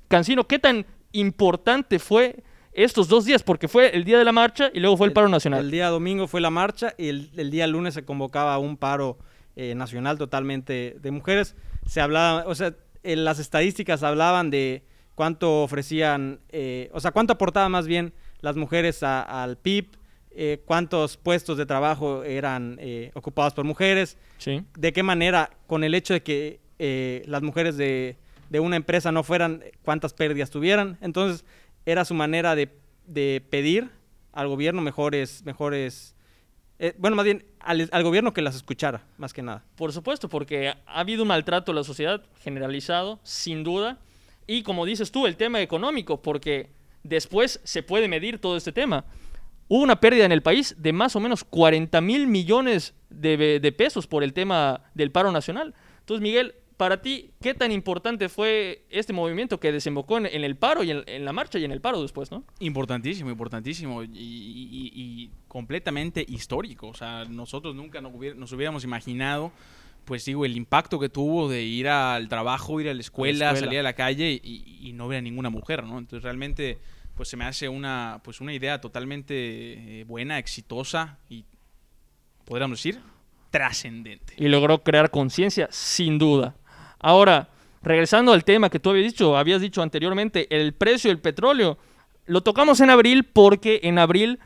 [0.08, 3.44] Cancino, ¿qué tan importante fue estos dos días?
[3.44, 5.66] Porque fue el día de la marcha y luego fue el paro nacional.
[5.66, 9.18] El día domingo fue la marcha y el, el día lunes se convocaba un paro
[9.60, 11.56] eh, nacional totalmente de mujeres.
[11.88, 14.84] Se hablaba, o sea, en las estadísticas hablaban de
[15.16, 19.88] cuánto ofrecían, eh, o sea, cuánto aportaban más bien las mujeres a- al PIB,
[20.32, 24.64] eh, cuántos puestos de trabajo eran eh, ocupados por mujeres, Sí.
[24.78, 28.18] de qué manera, con el hecho de que eh, las mujeres de,
[28.52, 30.98] de una empresa no fueran, cuántas pérdidas tuvieran.
[31.02, 31.44] Entonces,
[31.88, 32.70] era su manera de,
[33.08, 33.90] de pedir
[34.32, 36.16] al gobierno mejores, mejores,
[36.78, 39.64] eh, bueno, más bien al, al gobierno que las escuchara, más que nada.
[39.76, 43.98] Por supuesto, porque ha habido un maltrato a la sociedad generalizado, sin duda.
[44.46, 46.70] Y como dices tú, el tema económico, porque
[47.08, 49.06] después se puede medir todo este tema.
[49.70, 53.72] Hubo una pérdida en el país de más o menos 40 mil millones de, de
[53.72, 55.74] pesos por el tema del paro nacional.
[56.00, 60.56] Entonces, Miguel, para ti, ¿qué tan importante fue este movimiento que desembocó en, en el
[60.56, 62.44] paro y en, en la marcha y en el paro después, no?
[62.60, 66.88] Importantísimo, importantísimo y, y- y- completamente histórico.
[66.88, 69.52] O sea, nosotros nunca nos, hubiera- nos hubiéramos imaginado,
[70.06, 73.60] pues digo, el impacto que tuvo de ir al trabajo, ir a la escuela, escuela.
[73.66, 75.98] salir a la calle y, y no ver a ninguna mujer, ¿no?
[75.98, 76.78] Entonces realmente,
[77.18, 81.44] pues se me hace una, pues una idea totalmente eh, buena, exitosa y,
[82.46, 83.02] podríamos decir,
[83.50, 84.36] trascendente.
[84.38, 86.56] y logró crear conciencia, sin duda.
[87.00, 87.50] Ahora,
[87.82, 91.80] regresando al tema que tú habías dicho, habías dicho anteriormente, el precio del petróleo,
[92.28, 94.40] lo tocamos en abril porque en abril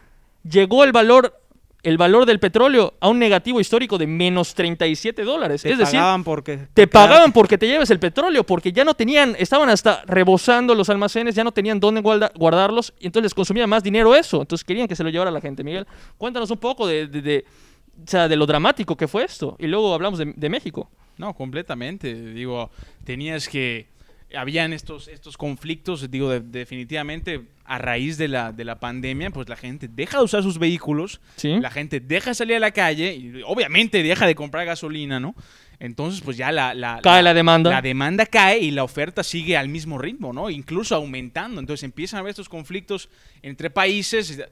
[0.43, 1.40] llegó el valor,
[1.83, 5.63] el valor del petróleo a un negativo histórico de menos 37 dólares.
[5.63, 6.67] Te es decir, pagaban porque...
[6.73, 10.89] te pagaban porque te lleves el petróleo, porque ya no tenían, estaban hasta rebosando los
[10.89, 14.41] almacenes, ya no tenían dónde guarda- guardarlos, y entonces les consumía más dinero eso.
[14.41, 15.63] Entonces querían que se lo llevara la gente.
[15.63, 17.45] Miguel, cuéntanos un poco de, de- de-
[18.03, 19.55] o sea, de lo dramático que fue esto.
[19.59, 20.89] Y luego hablamos de, de México.
[21.17, 22.13] No, completamente.
[22.13, 22.69] Digo,
[23.03, 23.87] tenías que.
[24.35, 29.47] Habían estos, estos conflictos, digo, de- definitivamente a raíz de la, de la pandemia, pues
[29.49, 31.59] la gente deja de usar sus vehículos, Sí.
[31.59, 35.35] la gente deja de salir a la calle y obviamente deja de comprar gasolina, ¿no?
[35.79, 37.71] Entonces, pues ya la, la, Cae la demanda.
[37.71, 40.49] la demanda cae y la oferta sigue al mismo ritmo, ¿no?
[40.51, 41.59] Incluso aumentando.
[41.59, 43.09] Entonces empiezan a haber estos conflictos
[43.41, 44.43] entre países.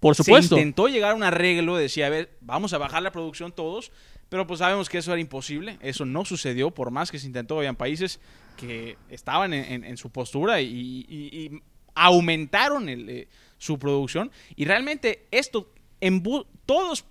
[0.00, 0.54] Por supuesto.
[0.56, 3.90] Se intentó llegar a un arreglo, decía, a ver, vamos a bajar la producción todos,
[4.28, 7.58] pero pues sabemos que eso era imposible, eso no sucedió, por más que se intentó,
[7.58, 8.20] habían países
[8.56, 10.66] que estaban en, en- en su postura y,
[11.08, 11.62] y- y
[11.94, 16.22] aumentaron el, eh, su producción, y realmente esto, en
[16.66, 17.04] todos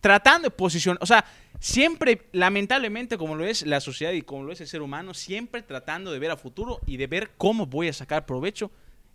[0.00, 1.24] tratando de posicionar, o sea,
[1.60, 5.62] siempre, lamentablemente, como lo es la sociedad y como lo es el ser humano, siempre
[5.62, 8.70] tratando de ver a futuro y de ver cómo voy a sacar provecho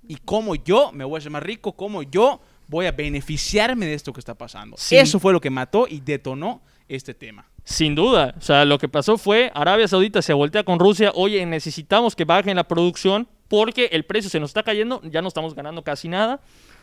[0.08, 3.94] y cómo yo me voy a hacer más rico, cómo yo voy a beneficiarme de
[3.94, 4.76] esto que está pasando.
[4.78, 4.98] Sí.
[4.98, 7.46] Eso fue lo que mató y detonó este tema.
[7.64, 8.36] Sin duda.
[8.38, 11.12] O sea, lo que pasó fue Arabia Saudita se voltea con Rusia.
[11.16, 15.02] Oye, necesitamos que bajen la producción porque el precio se nos está cayendo.
[15.04, 16.42] Ya no estamos ganando casi nada.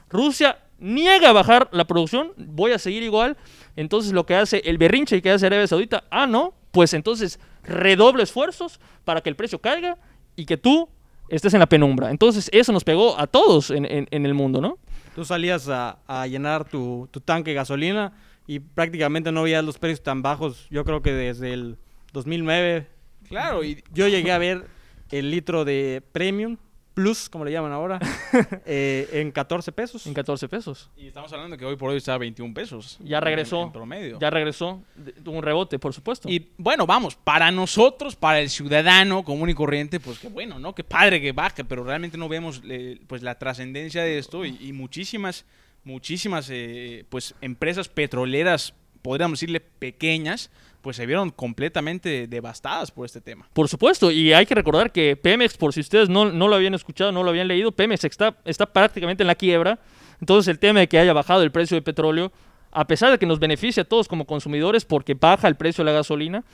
[0.09, 2.33] Rusia niega bajar la producción.
[2.37, 3.37] Voy a seguir igual.
[3.77, 6.05] Entonces lo que hace el berrinche que hace Arabia Saudita.
[6.11, 6.55] Ah, no.
[6.71, 9.99] Pues entonces redoble esfuerzos para que el precio caiga
[10.37, 10.89] y que tú
[11.29, 12.11] estés en la penumbra.
[12.11, 14.79] Entonces eso nos pegó a todos en, en- en el mundo, ¿no?
[15.15, 18.13] Tú salías a, a llenar tu, tu tanque de gasolina
[18.51, 20.67] y prácticamente no veías los precios tan bajos.
[20.71, 21.79] Yo creo que desde el
[22.13, 22.89] 2009
[23.29, 24.67] Claro, y yo llegué a ver
[25.13, 26.57] el litro de Premium
[26.95, 28.01] Plus, como le llaman ahora,
[28.67, 30.05] eh, en 14 pesos.
[30.05, 30.91] En 14 pesos.
[30.97, 32.99] Y estamos hablando que hoy por hoy está a 21 pesos.
[33.05, 33.63] Ya regresó.
[33.63, 34.19] En, promedio.
[34.19, 34.83] Ya regresó.
[35.23, 36.29] Tuvo un rebote, por supuesto.
[36.29, 40.75] Y bueno, vamos, para nosotros, para el ciudadano común y corriente, pues qué bueno, ¿no?
[40.75, 44.59] Qué padre que baje, pero realmente no vemos eh, pues la trascendencia de esto y,
[44.61, 45.47] y muchísimas,
[45.85, 53.21] muchísimas eh, pues empresas petroleras, podríamos decirle pequeñas, pues se vieron completamente devastadas por este
[53.21, 53.49] tema.
[53.53, 56.75] Por supuesto, y hay que recordar que Pemex, por si ustedes no, no lo habían
[56.75, 59.79] escuchado, no lo habían leído, Pemex está, está prácticamente en la quiebra.
[60.21, 62.33] Entonces el tema de que haya bajado el precio del petróleo,
[62.73, 65.91] a pesar de que nos beneficia a todos como consumidores porque baja el precio de
[65.91, 66.45] la gasolina,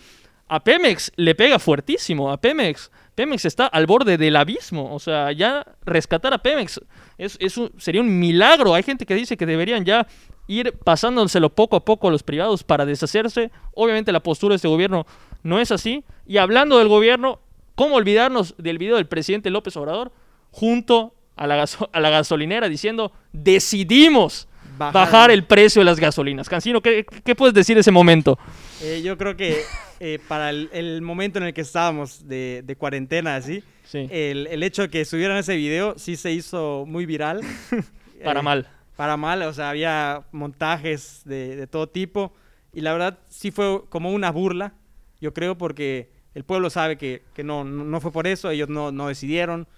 [0.49, 2.31] a Pemex le pega fuertísimo.
[2.31, 4.95] A Pemex, Pemex está al borde del abismo.
[4.95, 6.81] O sea, ya rescatar a Pemex
[7.19, 7.39] es,
[7.79, 8.75] sería un milagro.
[8.75, 10.07] Hay gente que dice que deberían ya
[10.47, 13.51] ir pasándoselo poco a poco a los privados para deshacerse.
[13.75, 15.07] Obviamente la postura de este gobierno
[15.43, 16.05] no es así.
[16.27, 17.41] Y hablando del gobierno,
[17.75, 20.13] ¿cómo olvidarnos del video del presidente López Obrador
[20.51, 24.93] junto a la, a la gasolinera diciendo decidimos Bajar.
[24.93, 26.49] bajar, el precio de las gasolinas?
[26.49, 28.39] Cancino, ¿qué, qué puedes decir de ese momento?
[28.83, 29.62] Eh, yo creo que
[30.01, 34.49] eh, para el, el momento en el que estábamos de, de cuarentena, así, Sí, el,
[34.49, 37.41] el hecho de que subieran ese video sí se hizo muy viral.
[38.25, 38.69] para Eh, mal.
[38.97, 42.35] Para mal, o sea, había montajes de, de todo tipo.
[42.73, 44.75] Y la verdad sí fue como una burla,
[45.21, 48.69] yo creo, porque el pueblo sabe que, que no, no no fue por eso, ellos
[48.69, 49.69] no, no decidieron.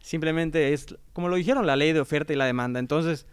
[0.00, 2.80] Simplemente es, como lo dijeron, la ley de oferta y la demanda.
[2.80, 3.26] Entonces,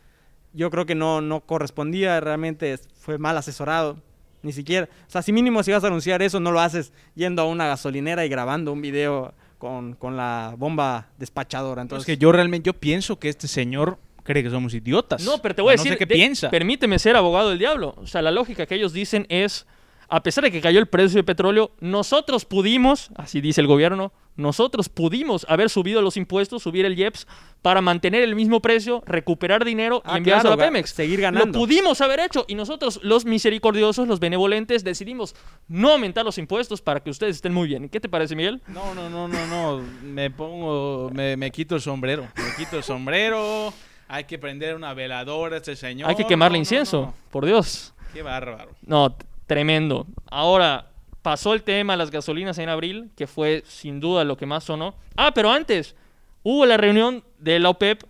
[0.56, 3.98] yo creo que no, no correspondía, realmente fue mal asesorado.
[4.42, 7.42] Ni siquiera, o sea, si mínimo si vas a anunciar eso, no lo haces yendo
[7.42, 11.82] a una gasolinera y grabando un video con, con la bomba despachadora.
[11.82, 15.24] Entonces, que yo realmente, yo pienso que este señor cree que somos idiotas.
[15.24, 15.94] No, pero te voy a No decir.
[15.94, 16.50] sé qué de- piensa.
[16.52, 17.96] Permíteme ser abogado del diablo.
[17.98, 19.66] O sea, la lógica que ellos dicen es:
[20.10, 24.14] a pesar de que cayó el precio del petróleo, nosotros pudimos, así dice el gobierno,
[24.36, 27.28] nosotros pudimos haber subido los impuestos, subir el IEPS,
[27.62, 30.90] para mantener el mismo precio, recuperar dinero y Ah, claro, a ga- Pemex.
[30.92, 31.58] seguir Lo ganando.
[31.58, 35.36] pudimos haber hecho y nosotros, los misericordiosos, los benevolentes, decidimos
[35.68, 37.90] no aumentar los impuestos para que ustedes estén muy bien.
[37.90, 38.62] ¿Qué te parece, Miguel?
[38.68, 39.84] No, no, no, no, no.
[40.04, 42.28] Me pongo, me, me quito el sombrero.
[42.36, 43.74] Me quito el sombrero.
[44.08, 46.08] Hay que prender una veladora a este señor.
[46.10, 47.14] Hay que quemarle No, no, incienso, no.
[47.32, 47.94] por Dios.
[48.14, 48.70] Qué bárbaro.
[48.86, 49.16] No,
[49.48, 50.06] tremendo.
[50.30, 50.92] Ahora,
[51.26, 54.64] pasó el tema de las gasolinas en abril, que fue sin duda lo que más
[54.64, 54.94] sonó.
[55.18, 55.96] Ah, pero antes,
[56.44, 58.04] hubo la reunión de la OPEP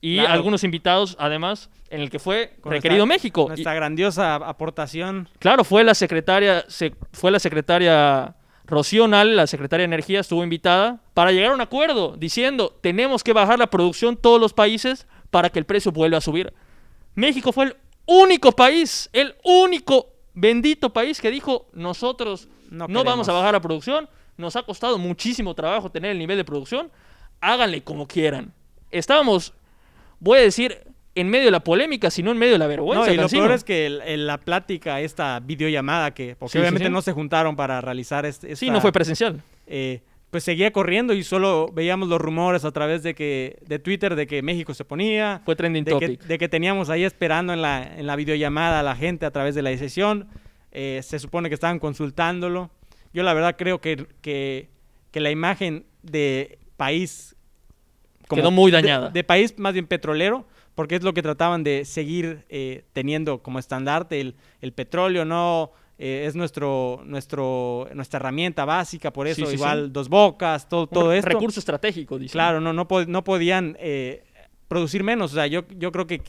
[0.00, 0.32] y Claro.
[0.32, 3.42] algunos invitados, además, en el que fue con requerido nuestra- México.
[3.44, 5.28] Y- Nuestra grandiosa aportación.
[5.38, 10.42] claro, fue la secretaria, se- fue la secretaria Rocío Nal, la secretaria de Energía, estuvo
[10.42, 15.06] invitada para llegar a un acuerdo diciendo, tenemos que bajar la producción todos los países
[15.30, 16.54] para que el precio vuelva a subir.
[17.14, 23.28] México fue el único país, el único bendito país que dijo, nosotros No no, vamos
[23.28, 23.42] a queremos".
[23.42, 26.90] bajar la producción, nos ha costado muchísimo trabajo tener el nivel de producción,
[27.40, 28.52] háganle como quieran.
[28.90, 29.52] Estábamos,
[30.20, 30.78] voy a decir,
[31.14, 33.06] en medio de la polémica, sino en medio de la vergüenza.
[33.06, 33.42] No, y lo Cancino.
[33.42, 36.92] peor es que el- el- la plática, esta videollamada, que porque Sí, obviamente sí.
[36.92, 38.56] no se juntaron para realizar este.
[38.56, 39.42] Sí, no fue presencial.
[39.66, 44.16] eh, pues seguía corriendo y solo veíamos los rumores a través de que de Twitter
[44.16, 46.22] de que México se ponía, Fue trending de que, topic.
[46.22, 49.54] de que teníamos ahí esperando en la, en la videollamada a la gente a través
[49.54, 50.28] de la decisión.
[50.72, 52.70] Eh, se supone que estaban consultándolo.
[53.12, 54.68] Yo la verdad creo que, que,
[55.10, 57.36] que la imagen de país...
[58.28, 59.10] Quedó muy dañada.
[59.10, 63.58] De, país más bien petrolero, porque es lo que trataban de seguir eh, teniendo como
[63.58, 65.72] estandarte el, el petróleo, no...
[65.98, 69.90] eh, es nuestro, nuestro, nuestra herramienta básica, por eso sí, igual sí.
[69.92, 71.28] dos bocas, todo, todo Un esto.
[71.28, 72.32] Recurso estratégico, dice.
[72.32, 74.24] Claro, no, no, no podían eh,
[74.66, 75.32] producir menos.
[75.32, 76.22] O sea, yo, yo creo que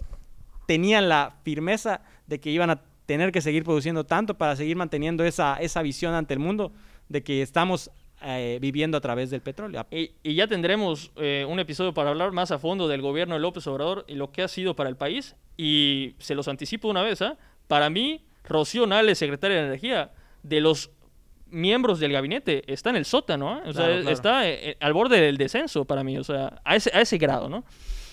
[0.68, 2.82] tenían la firmeza de que iban a
[3.14, 6.72] tener que seguir produciendo tanto para seguir manteniendo esa, esa visión ante el mundo
[7.10, 7.92] de que estamos
[8.24, 9.86] eh, viviendo a través del petróleo.
[9.92, 13.42] Y, y ya tendremos eh, un episodio para hablar más a fondo del gobierno de
[13.42, 15.36] López Obrador y lo que ha sido para el país.
[15.58, 17.38] Y se los anticipo una vez, ¿ah?
[17.68, 20.90] Para mí, Rocío Nales, secretaria de Energía, de los
[21.52, 23.62] miembros del gabinete, está en el sótano, ¿ah?
[23.66, 26.90] Sea, Claro, está eh, eh, al borde del descenso para mí, o sea, a ese,
[26.96, 27.64] a ese grado, ¿no?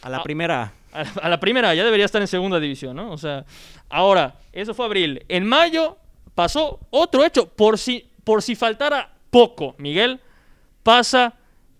[0.03, 3.13] A la Ah, primera, A la primera ya debería estar en segunda división, ¿no?
[3.13, 3.45] O sea,
[3.89, 5.25] ahora, eso fue abril.
[5.29, 5.97] En mayo,
[6.35, 7.49] pasó otro hecho.
[7.49, 10.21] Por si, por si faltara poco, Miguel,
[10.83, 11.35] pasa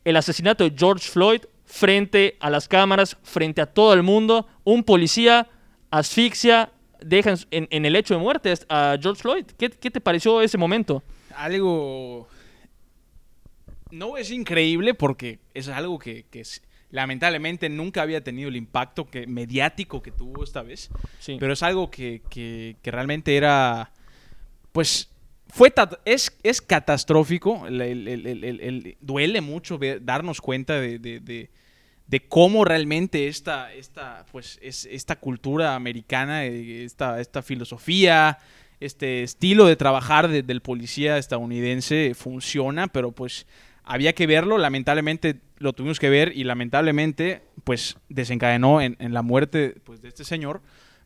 [0.05, 4.47] el asesinato de George Floyd frente a las cámaras, frente a todo el mundo.
[4.65, 5.49] Un policía
[5.91, 6.71] asfixia,
[7.01, 9.45] deja en, el hecho de muerte a George Floyd.
[9.59, 11.03] ¿Qué, qué te pareció ese momento?
[11.35, 12.29] Algo...
[13.91, 16.25] No es increíble porque es algo que,
[16.91, 20.91] lamentablemente nunca había tenido el impacto que, mediático que tuvo esta vez.
[21.21, 21.37] Sí.
[21.39, 23.93] Pero es algo que, que- que realmente era,
[24.73, 25.09] pues,
[25.49, 25.73] fue
[26.05, 27.67] es, es catastrófico.
[27.67, 31.51] El- el- el- el- el- el- duele mucho ver- darnos cuenta de, de- de-
[32.07, 38.39] de cómo realmente esta, esta, pues, es, esta cultura americana, eh, esta, esta filosofía,
[38.81, 43.47] este estilo de trabajar de- del policía estadounidense funciona, pero pues
[43.85, 49.23] había que verlo, lamentablemente lo tuvimos que ver y lamentablemente pues desencadenó en, en la
[49.23, 50.61] muerte pues, de este señor,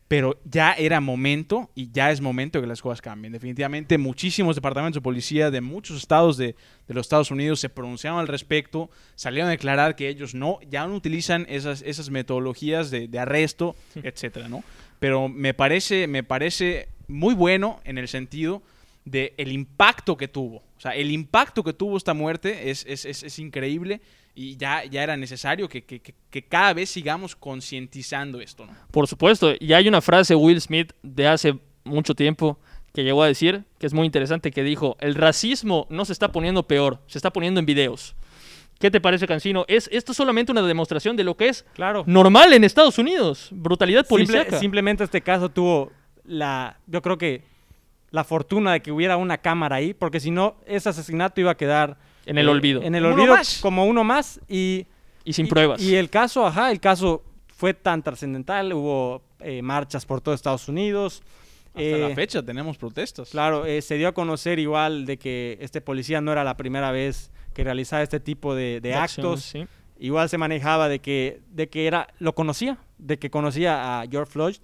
[0.07, 3.33] pero ya era momento y ya es momento que las cosas cambien.
[3.33, 6.55] Definitivamente muchísimos departamentos de policía de muchos estados de,
[6.87, 10.87] de los Estados Unidos se pronunciaron al respecto, salieron a declarar que ellos no, ya
[10.87, 14.63] no utilizan esas, esas metodologías de, de arresto, etcétera, ¿no?
[14.99, 18.61] Pero me parece, me parece muy bueno en el sentido
[19.03, 20.57] de el impacto que tuvo.
[20.77, 24.01] O sea, el impacto que tuvo esta muerte es, es, es- es increíble
[24.35, 28.73] y ya, ya era necesario que, que- que- que cada vez sigamos concientizando esto, ¿no?
[28.91, 32.59] Por supuesto, y hay una frase de Will Smith de hace mucho tiempo
[32.93, 36.31] que llegó a decir, que es muy interesante, que dijo, el racismo no se está
[36.31, 38.15] poniendo peor, se está poniendo en videos.
[38.79, 39.63] ¿Qué te parece, Cancino?
[39.69, 42.03] Es, esto es solamente una demostración de lo que es Claro.
[42.07, 44.59] normal en Estados Unidos, brutalidad Simple- policíaca.
[44.59, 45.91] simplemente este caso tuvo
[46.25, 47.41] la, yo creo que
[48.11, 51.57] la fortuna de que hubiera una cámara ahí, porque si no, ese asesinato iba a
[51.57, 52.81] quedar En el eh, olvido.
[52.81, 53.59] En el Como uno olvido más.
[53.61, 54.85] como uno más y
[55.23, 55.81] y sin y- pruebas.
[55.81, 60.67] Y el caso, ajá, el caso fue tan trascendental, hubo eh, marchas por todo Estados
[60.67, 61.23] Unidos.
[61.69, 63.29] Hasta eh, la fecha tenemos protestas.
[63.31, 66.91] Claro, eh, se dio a conocer igual de que este policía no era la primera
[66.91, 69.41] vez que realizaba este tipo de, actos.
[69.43, 69.65] sí.
[69.97, 74.29] Igual se manejaba de que, de que era, lo conocía, de que conocía a George
[74.31, 74.55] Floyd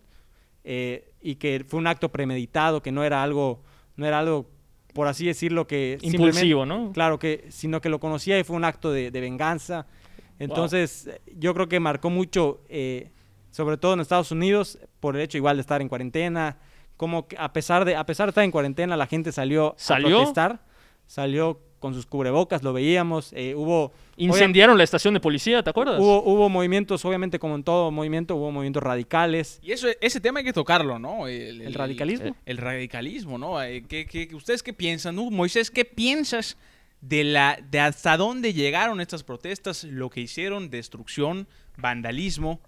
[0.65, 3.61] eh, y que fue un acto premeditado, que no era algo,
[3.95, 4.49] no era algo,
[4.93, 6.91] por así decirlo, que Impulsivo, ¿no?
[6.91, 9.87] Claro que, sino que lo conocía y fue un acto de, de venganza.
[10.39, 13.11] Entonces, yo creo que marcó mucho, eh,
[13.51, 16.57] sobre todo en Estados Unidos, por el hecho igual de estar en cuarentena.
[16.97, 20.07] Como que a pesar de, a pesar de estar en cuarentena, la gente salió, ¿Salió?
[20.07, 20.65] a protestar.
[21.05, 23.33] Salió con sus cubrebocas, lo veíamos.
[23.33, 25.99] eh, hubo, Incendiaron la estación de policía, ¿te acuerdas?
[25.99, 29.59] hubo, hubo movimientos, obviamente como en todo movimiento, hubo movimientos radicales.
[29.63, 31.27] Y eso, ese tema hay que tocarlo, ¿no?
[31.27, 32.35] El, ¿El radicalismo?
[32.45, 33.61] El, radicalismo, ¿no?
[33.61, 35.15] Eh, ¿qué- qué- ¿Ustedes qué piensan?
[35.15, 35.29] ¿no?
[35.31, 36.55] Moisés, ¿qué piensas
[37.01, 42.59] de, la, de hasta dónde llegaron estas protestas, lo que hicieron, destrucción, vandalismo?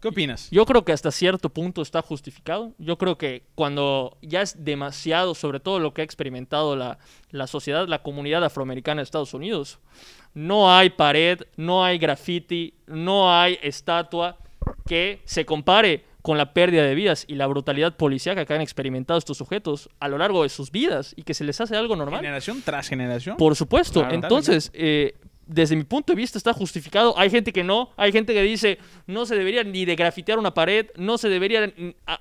[0.00, 0.48] ¿Qué opinas?
[0.50, 2.72] Yo creo que hasta cierto punto está justificado.
[2.78, 6.98] Yo creo que cuando ya es demasiado, sobre todo lo que ha experimentado la,
[7.30, 9.80] la sociedad, la comunidad afroamericana de Estados Unidos,
[10.34, 14.38] no hay pared, no hay graffiti, no hay estatua
[14.86, 19.18] que se compare con la pérdida de vidas y la brutalidad policíaca que han experimentado
[19.18, 22.20] estos sujetos a lo largo de sus vidas y que se les hace algo normal.
[22.20, 23.36] Generación tras generación.
[23.36, 24.06] Por supuesto.
[24.10, 25.14] Entonces, eh,
[25.48, 27.18] desde mi punto de vista está justificado.
[27.18, 27.90] Hay gente que no.
[27.96, 31.72] Hay gente que dice no se debería ni de grafitear una pared, no se debería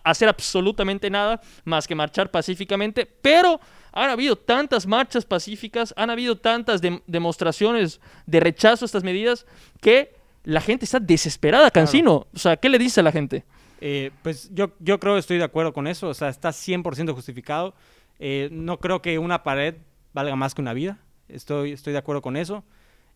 [0.04, 3.06] hacer absolutamente nada más que marchar pacíficamente.
[3.06, 3.60] Pero
[3.92, 9.46] han habido tantas marchas pacíficas, han habido tantas dem- demostraciones de rechazo a estas medidas
[9.82, 12.28] que la gente está desesperada, Cancino.
[12.34, 13.44] O sea, ¿qué le dice a la gente?
[13.82, 17.14] Eh, pues yo, yo creo que estoy de acuerdo con eso, o sea, está 100%
[17.14, 17.76] justificado.
[18.20, 19.76] Eh, no creo que una pared
[20.14, 22.64] valga más que una vida, estoy, estoy de acuerdo con eso.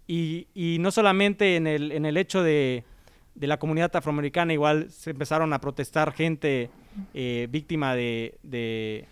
[0.07, 2.83] Y, y no solamente en el, en el hecho de,
[3.35, 6.69] de la comunidad afroamericana, igual se empezaron a protestar gente
[7.13, 9.05] eh, víctima de, de,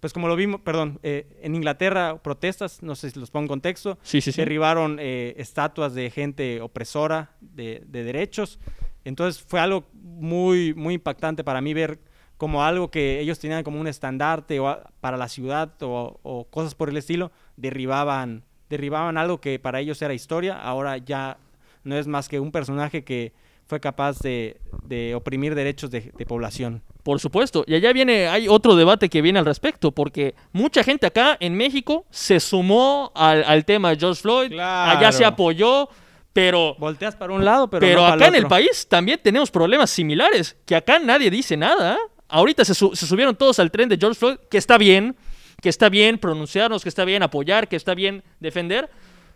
[0.00, 3.48] pues como lo vimos, perdón, eh, en Inglaterra protestas, no sé si los pongo en
[3.48, 4.40] contexto, Sí, sí, sí.
[4.40, 8.58] derribaron eh, estatuas de gente opresora de, de derechos.
[9.04, 12.00] Entonces fue algo muy, muy impactante para mí ver
[12.36, 16.44] como algo que ellos tenían como un estandarte o a- para la ciudad o, o
[16.48, 21.36] cosas por el estilo, derribaban, derribaban algo que para ellos era historia, ahora ya
[21.84, 23.32] no es más que un personaje que
[23.66, 26.82] fue capaz de, de oprimir derechos de, de población.
[27.02, 27.64] Por supuesto.
[27.66, 31.54] Y allá viene, hay otro debate que viene al respecto, porque mucha gente acá en
[31.54, 34.98] México se sumó al, al tema de George Floyd, Claro.
[34.98, 35.88] allá se apoyó,
[36.32, 39.50] pero, Volteas para un lado, pero, pero, no para acá en el país también tenemos
[39.50, 41.94] problemas similares, que acá nadie dice nada.
[41.94, 41.98] ¿eh?
[42.28, 45.16] Ahorita se, su- se subieron todos al tren de George Floyd, que está bien,
[45.62, 48.90] que está bien pronunciarnos, que está bien apoyar, que está bien defender,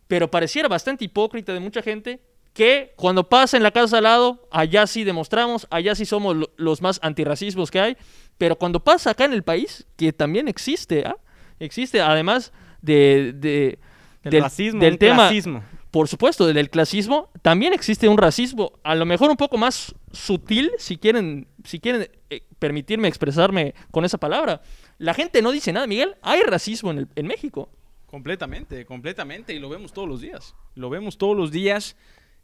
[0.09, 2.21] pero pareciera bastante hipócrita de mucha gente
[2.53, 6.51] que cuando pasa en la casa al lado, allá sí demostramos, allá sí somos lo-
[6.57, 7.97] los más antirracismos que hay,
[8.39, 11.17] Pero cuando pasa acá en el país, que también existe, ¿ah?
[11.61, 12.53] existe, además
[12.83, 13.79] de, de-
[14.25, 15.63] El del, racismo, del tema, clasismo.
[15.93, 20.73] por supuesto, del clasismo, también existe un racismo, a lo mejor un poco más sutil,
[20.79, 24.61] si quieren, si quieren eh, permitirme expresarme con esa palabra.
[24.99, 27.69] La gente no dice nada, Miguel, hay racismo en, el- en México.
[28.07, 29.55] Completamente, completamente.
[29.55, 30.55] Y lo vemos todos los días.
[30.75, 31.97] Lo vemos todos los días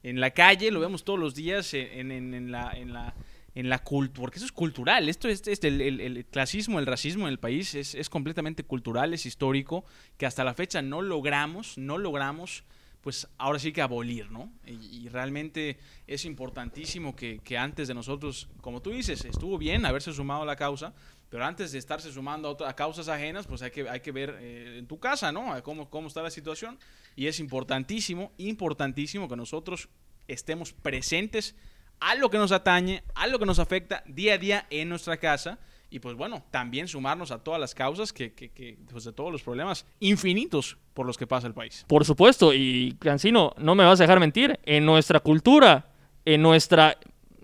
[0.03, 2.72] en la calle, lo vemos todos los días en, en- en la...
[2.72, 3.14] En la
[3.57, 6.86] en la cultura, porque eso es cultural, esto es, es el, el- el clasismo, el
[6.86, 9.84] racismo en el país es, es completamente cultural, es histórico,
[10.18, 12.62] que hasta la fecha no logramos, no logramos,
[13.01, 14.53] pues ahora sí que abolir, ¿no?
[14.64, 14.74] Y,
[15.05, 20.12] y realmente es importantísimo que, que antes de nosotros, como tú dices, estuvo bien haberse
[20.12, 20.94] sumado a la causa,
[21.31, 24.12] pero antes de estarse sumando a, otra- a causas ajenas, pues hay que, hay que
[24.12, 25.62] ver eh, en tu casa, ¿no?
[25.62, 26.78] Cómo, cómo está la situación.
[27.16, 29.89] Y es importantísimo, importantísimo que nosotros
[30.28, 31.55] estemos presentes
[32.01, 35.16] a lo que nos atañe, a lo que nos afecta día a día en nuestra
[35.16, 35.59] casa.
[35.93, 39.33] Y pues bueno, también sumarnos a todas las causas que, que, que, pues de todos
[39.33, 41.85] los problemas infinitos por los que pasa el país.
[41.89, 45.93] Por supuesto, y Cancino, no me vas a dejar mentir, en nuestra cultura,
[46.24, 46.97] en nuestra...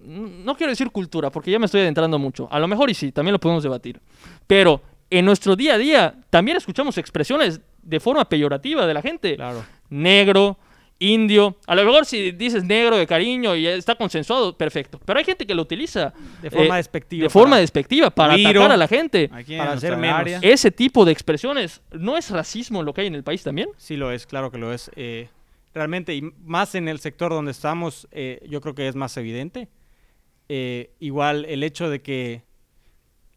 [0.07, 2.49] No quiero decir cultura, porque ya me estoy adentrando mucho.
[2.51, 4.01] A lo mejor y sí, también lo podemos debatir.
[4.47, 4.81] Pero
[5.11, 9.37] en nuestro día a día también escuchamos expresiones de forma peyorativa de la gente.
[9.37, 9.65] Claro.
[9.91, 10.59] Negro,
[10.99, 11.57] indio.
[11.67, 15.01] A lo mejor si dices negro de cariño y está consensuado, perfecto.
[15.05, 17.23] Pero hay gente que lo utiliza De forma eh, despectiva.
[17.25, 18.51] de forma para- despectiva para Güiro.
[18.51, 19.31] atacar a la gente.
[19.33, 20.19] Aquí en Para hacer menos.
[20.21, 20.39] área.
[20.43, 23.69] Ese tipo de expresiones, ¿no es racismo lo que hay en el país también?
[23.77, 24.91] Sí lo es, claro que lo es.
[24.97, 25.29] Eh,
[25.75, 29.69] realmente, y más en el sector donde estamos, eh, yo creo que es más evidente.
[30.49, 32.43] Eh, igual el hecho de que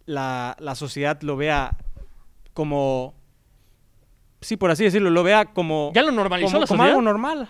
[0.05, 1.76] la, la sociedad lo vea
[2.53, 3.16] como,
[4.41, 7.49] sí, por así decirlo, lo vea como, Ya lo normalizó como, la como algo normal,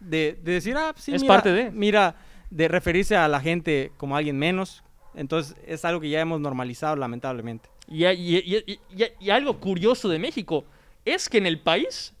[0.00, 1.70] de, de decir, ah, sí, Es mira, parte de.
[1.70, 2.16] Mira,
[2.50, 4.82] de referirse a la gente como alguien menos.
[5.14, 7.68] Entonces, es algo que ya hemos normalizado, lamentablemente.
[7.88, 10.64] Y, y- y- y- algo curioso de México
[11.04, 12.12] es que en el país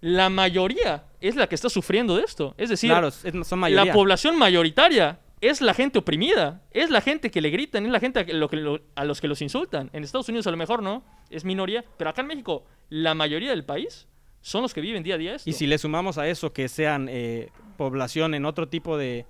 [0.00, 2.54] la mayoría es la que está sufriendo de esto.
[2.56, 7.30] Es decir, claro, es- son la población mayoritaria es la gente oprimida, es la gente
[7.30, 9.90] que le gritan, es la gente a, lo que lo- a los que los insultan.
[9.92, 13.50] En Estados Unidos a lo mejor no, es minoría, pero acá en México la mayoría
[13.50, 14.06] del país
[14.42, 15.48] son los que viven día a día esto.
[15.48, 19.26] Y si le sumamos a eso que sean eh, población en otro tipo de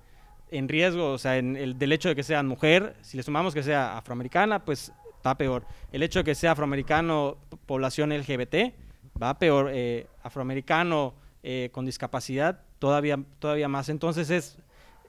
[0.53, 3.55] en riesgo, o sea, en el del hecho de que sean mujer, si le sumamos
[3.55, 5.65] que sea afroamericana, pues está peor.
[5.93, 7.37] El hecho de que sea afroamericano,
[7.67, 8.75] población LGBT,
[9.23, 9.71] va peor.
[9.73, 13.89] Eh, afroamericano eh, con discapacidad, todavía, todavía más.
[13.91, 14.59] Entonces es,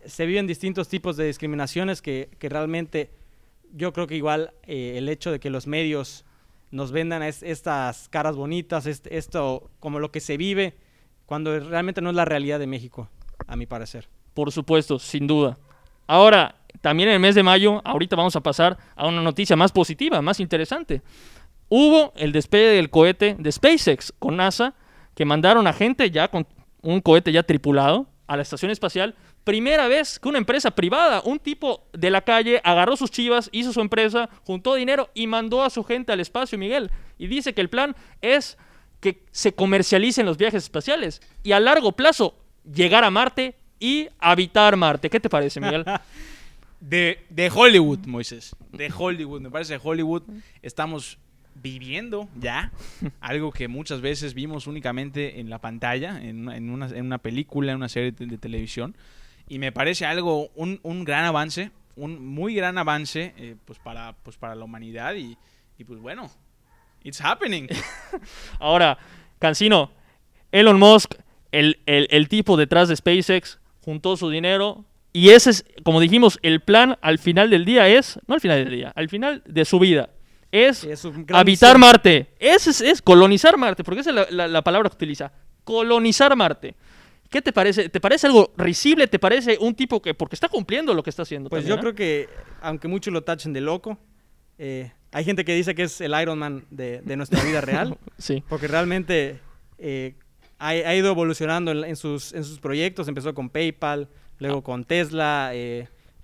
[0.06, 3.12] se viven distintos tipos de discriminaciones que, que realmente
[3.74, 6.26] yo creo que igual eh, el hecho de que los medios
[6.72, 10.76] nos vendan es- estas caras bonitas, est- esto como lo que se vive,
[11.26, 13.10] cuando realmente no es la realidad de México,
[13.47, 14.10] a mi parecer.
[14.34, 15.58] Por supuesto, sin duda.
[16.08, 19.72] Ahora, también en el mes de mayo, ahorita vamos a pasar a una noticia más
[19.72, 21.02] positiva, más interesante.
[21.70, 24.74] Hubo el despegue del cohete de SpaceX con NASA,
[25.16, 26.45] que mandaron a gente ya con
[26.82, 29.16] un cohete ya tripulado a la estación espacial.
[29.43, 33.73] Primera vez que una empresa privada, un tipo de la calle, agarró sus chivas, hizo
[33.73, 36.91] su empresa, juntó dinero y mandó a su gente al espacio, Miguel.
[37.17, 38.57] Y dice que el plan es
[38.99, 42.35] que se comercialicen los viajes espaciales y a largo plazo
[42.71, 45.09] llegar a Marte y habitar Marte.
[45.09, 45.85] ¿Qué te parece, Miguel?
[46.79, 48.55] De, de Hollywood, Moisés.
[48.71, 49.39] De Hollywood.
[49.39, 50.23] Me parece que Hollywood
[50.63, 51.19] estamos
[51.53, 52.71] viviendo ya
[53.21, 57.19] algo que muchas veces vimos únicamente en la pantalla, en una, en una, en una
[57.19, 58.95] película, en una serie de, de televisión.
[59.47, 64.13] Y me parece algo, un, un gran avance, un muy gran avance eh, pues para,
[64.23, 65.15] pues para la humanidad.
[65.15, 65.37] Y,
[65.77, 66.29] y pues bueno,
[67.03, 67.67] it's happening.
[68.59, 68.97] Ahora,
[69.39, 69.91] Cancino,
[70.51, 71.15] Elon Musk,
[71.51, 74.85] el, el- el tipo detrás de SpaceX, juntó su dinero.
[75.13, 78.63] Y ese es, como dijimos, el plan al final del día es, no al final
[78.63, 80.09] del día, al final de su vida,
[80.53, 81.79] es Es habitar misión.
[81.81, 82.27] Marte.
[82.39, 85.33] Ese es, es colonizar Marte, porque esa es la, la- la palabra que utiliza.
[85.65, 86.75] Colonizar Marte.
[87.32, 87.88] ¿Qué te parece?
[87.88, 89.07] ¿Te parece algo risible?
[89.07, 91.49] ¿Te parece un tipo que, porque está cumpliendo lo que está haciendo?
[91.49, 91.82] Pues también, yo ¿eh?
[91.82, 92.29] creo que,
[92.61, 93.97] aunque muchos lo tachen de loco,
[94.57, 97.97] eh, hay gente que dice que es el Iron Man de, de nuestra vida real,
[98.17, 98.43] Sí.
[98.49, 99.39] porque realmente
[99.77, 100.15] eh,
[100.59, 103.07] ha, ha ido evolucionando en, en sus, en sus proyectos.
[103.07, 105.53] Empezó con PayPal, luego con Tesla,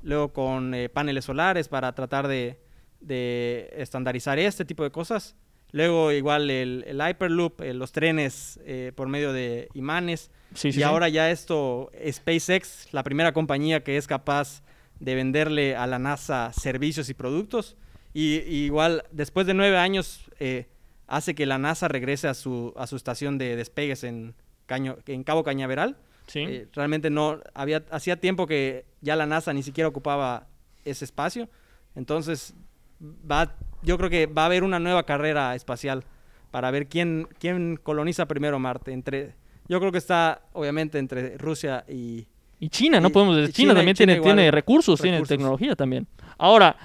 [0.04, 2.60] luego con paneles solares para tratar de,
[3.00, 5.38] de estandarizar este tipo de cosas.
[5.72, 10.32] Luego igual el, el Hyperloop, eh, los trenes eh, por medio de imanes.
[10.54, 10.84] Sí, sí, y sí.
[10.84, 14.64] ahora ya esto, SpaceX, la primera compañía que es capaz
[15.00, 17.76] de venderle a la NASA servicios y productos.
[18.14, 20.68] Y, y igual, después de nueve años, eh,
[21.08, 25.24] hace que la NASA regrese a su, a su estación de despegues en, Caño, en
[25.24, 25.98] Cabo Cañaveral.
[26.28, 26.40] Sí.
[26.40, 30.48] Eh, realmente no, había, hacía tiempo que ya la NASA ni siquiera ocupaba
[30.84, 31.50] ese espacio.
[31.96, 32.54] Entonces,
[33.02, 36.04] va, yo creo que va a haber una nueva carrera espacial
[36.52, 38.94] para ver quién, quién coloniza primero Marte.
[38.94, 39.36] Entre,
[39.68, 42.28] yo creo que está, obviamente, entre Rusia y...
[42.60, 43.54] Y China, no podemos decir.
[43.54, 46.08] China, China- también China tiene, tiene recursos, tiene tecnología también.
[46.40, 46.76] Ahora,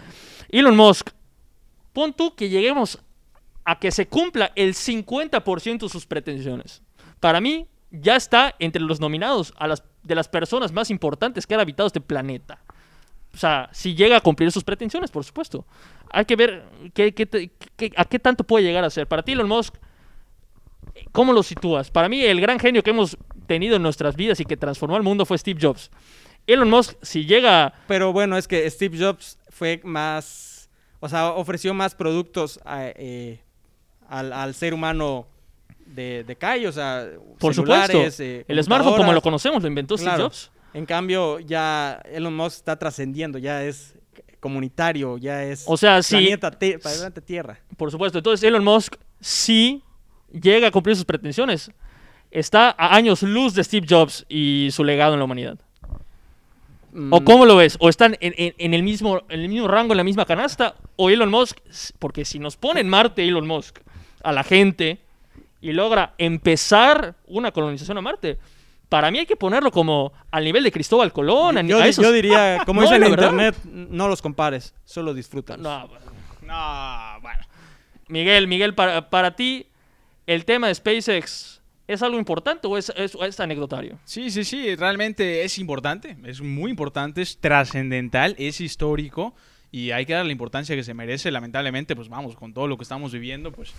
[0.51, 1.09] Elon Musk,
[1.95, 2.99] pon tú que lleguemos
[3.65, 6.83] a que se cumpla el 50% de sus pretensiones.
[7.21, 11.55] Para mí, ya está entre los nominados a las, de las personas más importantes que
[11.55, 12.62] han habitado este planeta.
[13.35, 15.65] O sea, si llega a cumplir sus pretensiones, por supuesto.
[16.11, 17.51] Hay que ver qué, qué
[17.97, 19.07] a qué tanto puede llegar a ser.
[19.07, 19.75] Para ti, Elon Musk,
[21.13, 21.91] ¿cómo lo sitúas?
[21.91, 23.17] Para mí, el gran genio que hemos
[23.47, 25.91] tenido en nuestras vidas y que transformó al mundo fue Steve Jobs.
[26.47, 27.73] Elon Musk, si llega...
[27.87, 30.69] Pero bueno, es que Steve Jobs fue más,
[31.01, 33.41] o sea, ofreció más productos a, eh,
[34.09, 35.27] al, al ser humano
[35.87, 37.09] de, de calle, o sea,
[37.39, 40.17] Por celulares, supuesto, eh, el smartphone como lo conocemos lo inventó Steve.
[40.17, 40.51] Jobs.
[40.75, 43.95] En cambio, ya Elon Musk está trascendiendo, ya es
[44.41, 46.17] comunitario, ya es O sea, sí.
[46.17, 47.61] planeta, te- planeta Tierra.
[47.77, 48.19] Por supuesto.
[48.19, 49.83] Entonces, Elon Musk, si
[50.33, 51.71] llega a cumplir sus pretensiones,
[52.31, 55.59] está a años luz de Steve Jobs y su legado en la humanidad.
[57.11, 57.77] ¿O Mm, cómo lo ves?
[57.81, 60.75] ¿O están en, en- en el mismo, en el mismo rango, en la misma canasta?
[60.97, 61.59] ¿O Elon Musk?
[61.99, 63.79] Porque si nos pone en Marte Elon Musk
[64.23, 64.99] a la gente
[65.63, 68.39] y logra empezar una colonización a Marte,
[68.93, 71.57] para mí hay que ponerlo como al nivel de Cristóbal Colón.
[71.57, 74.75] a, Yo, a esos- yo diría, como No, dicen la en internet, no los compares,
[74.85, 75.57] solo disfruta.
[75.57, 75.89] No,
[76.43, 77.41] No, bueno.
[78.09, 79.67] Miguel, Miguel, para, para ti,
[80.27, 83.99] ¿el tema de SpaceX es algo importante o es, es- es anecdotario?
[84.05, 89.35] Sí, sí, sí, realmente es importante, es muy importante, es trascendental, es histórico
[89.71, 91.31] y hay que dar la importancia que se merece.
[91.31, 93.73] Lamentablemente, pues vamos, con todo lo que estamos viviendo, pues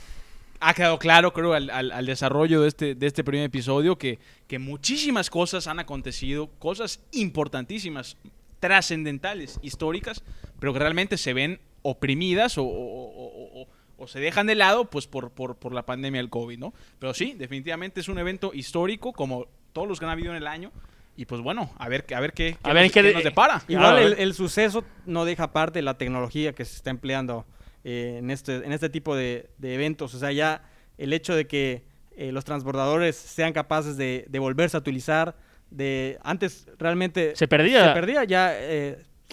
[0.68, 4.20] ha quedado claro, creo, al, al- al desarrollo de este, de este primer episodio que,
[4.48, 8.18] que muchísimas cosas han acontecido, cosas importantísimas,
[8.60, 10.24] trascendentales, históricas,
[10.60, 15.08] pero que realmente se ven oprimidas o, o- o- o- se dejan de lado pues
[15.08, 16.74] por, por, por la pandemia del COVID, ¿no?
[17.00, 20.48] Pero sí, definitivamente es un evento histórico como todos los que han habido en el
[20.48, 20.72] año
[21.16, 23.24] y pues bueno, a ver, a ver qué, qué A ver nos, qué qué nos
[23.24, 23.64] depara.
[23.68, 27.46] Igual el, el suceso no deja aparte la tecnología que se está empleando
[27.84, 30.14] eh, en, este, en este tipo de, de eventos.
[30.14, 30.64] O sea, ya
[30.98, 31.84] el hecho de que
[32.16, 35.36] eh, los transbordadores sean capaces de, de volverse a utilizar,
[35.72, 37.88] de antes realmente Se perdía.
[37.88, 38.54] se perdía ya.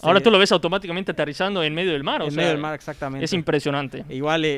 [0.03, 2.23] Ahora tú lo ves automáticamente aterrizando en medio del mar.
[2.23, 3.25] o en sea, medio del mar, exactamente.
[3.25, 4.05] Es impresionante.
[4.09, 4.49] Igual eh,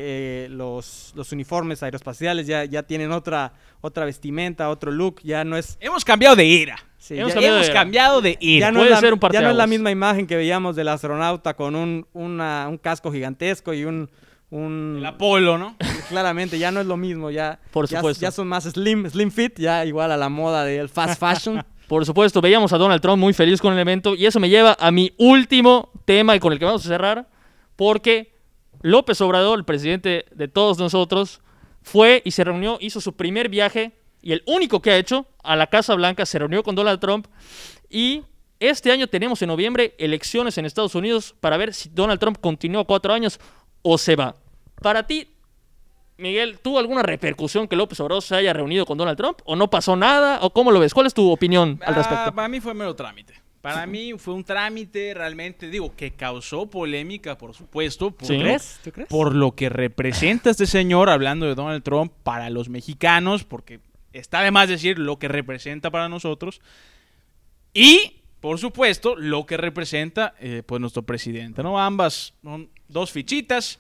[0.45, 5.57] eh, los, los uniformes aeroespaciales ya, ya tienen otra, otra vestimenta, otro look, ya no
[5.57, 5.77] es...
[5.81, 6.77] Hemos cambiado de era.
[6.99, 9.21] sí, Hemos ya- cambiado Hemos de cambiado de ya no, puede es la, ser un
[9.33, 13.11] ya no es la misma imagen que veíamos del astronauta con un, una- un casco
[13.13, 14.09] gigantesco y un...
[14.51, 15.77] un El Apolo, ¿no?
[16.09, 18.23] claramente, ya no es lo mismo, ya, Por ya- supuesto.
[18.23, 21.65] ya, son más slim, slim fit, ya igual a la moda del fast fashion.
[21.93, 24.75] Por supuesto, veíamos a Donald Trump muy feliz con el evento y eso me lleva
[24.81, 27.29] a mi último tema y con el que vamos a cerrar,
[27.77, 28.33] porque
[28.81, 31.43] López Obrador, el presidente de todos nosotros,
[31.83, 35.55] fue y se reunió, hizo su primer viaje y el único que ha hecho a
[35.55, 37.27] la Casa Blanca, se reunió con Donald Trump
[37.91, 38.23] y
[38.59, 42.87] este año tenemos en noviembre elecciones en Estados Unidos para ver si Donald Trump continúa
[42.87, 43.39] cuatro años
[43.83, 44.37] o se va.
[44.81, 45.29] Para ti,
[46.19, 49.39] Miguel, ¿tuvo alguna repercusión que López Obrador se haya reunido con Donald Trump?
[49.45, 50.39] ¿O no pasó nada?
[50.43, 50.95] ¿O cómo lo ves?
[50.95, 52.35] ¿Cuál es tu opinión al Ah, respecto?
[52.35, 53.35] para mí fue mero trámite.
[53.61, 58.11] Para mí fue un trámite realmente, digo, que causó polémica, por supuesto.
[58.11, 58.37] Por, Sí.
[58.37, 58.81] lo- ¿Crees?
[58.83, 59.09] ¿Tú crees?
[59.09, 63.79] por lo que representa este señor, hablando de Donald Trump, para los mexicanos, porque
[64.13, 66.61] está de más decir lo que representa para nosotros.
[67.73, 71.79] Y, por supuesto, lo que representa eh, pues nuestro presidente, ¿no?
[71.79, 73.79] Ambas son dos fichitas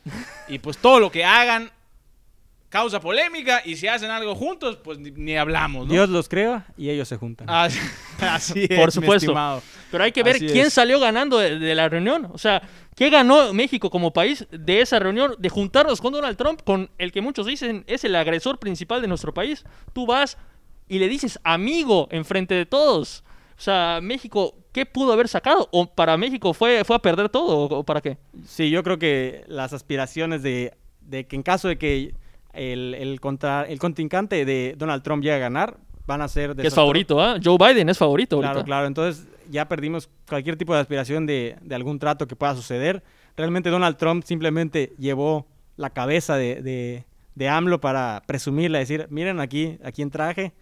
[0.48, 1.70] y pues todo lo que hagan
[2.72, 5.92] causa polémica y si hacen algo juntos, pues ni, ni hablamos, ¿no?
[5.92, 7.46] Dios los crea y ellos se juntan.
[7.50, 7.78] Así,
[8.18, 9.34] así es, Por supuesto.
[9.90, 10.72] Pero hay que ver Así quién es.
[10.72, 12.30] salió ganando de, de la reunión.
[12.32, 12.62] O sea,
[12.96, 15.34] ¿qué ganó México como país de esa reunión?
[15.38, 19.08] De juntarnos con Donald Trump, con el que muchos dicen es el agresor principal de
[19.08, 19.64] nuestro país.
[19.92, 20.38] Tú vas
[20.88, 23.22] y le dices amigo enfrente de todos.
[23.58, 25.68] O sea, México, ¿qué pudo haber sacado?
[25.72, 27.58] ¿O para México fue, fue a perder todo?
[27.58, 28.16] ¿O, o para qué?
[28.46, 32.14] Sí, yo creo que las aspiraciones de, de que en caso de que
[32.52, 36.54] el, el, contra, el contrincante de Donald Trump llegue a ganar, van a ser...
[36.56, 37.36] Que es favorito, ¿ah?
[37.42, 38.64] Joe Biden es favorito Claro, ahorita.
[38.66, 38.86] claro.
[38.86, 43.02] Entonces ya perdimos cualquier tipo de aspiración de, de algún trato que pueda suceder.
[43.36, 45.46] Realmente Donald Trump simplemente llevó
[45.76, 50.52] la cabeza de, de, de AMLO para presumirla, decir, miren aquí, a quién traje.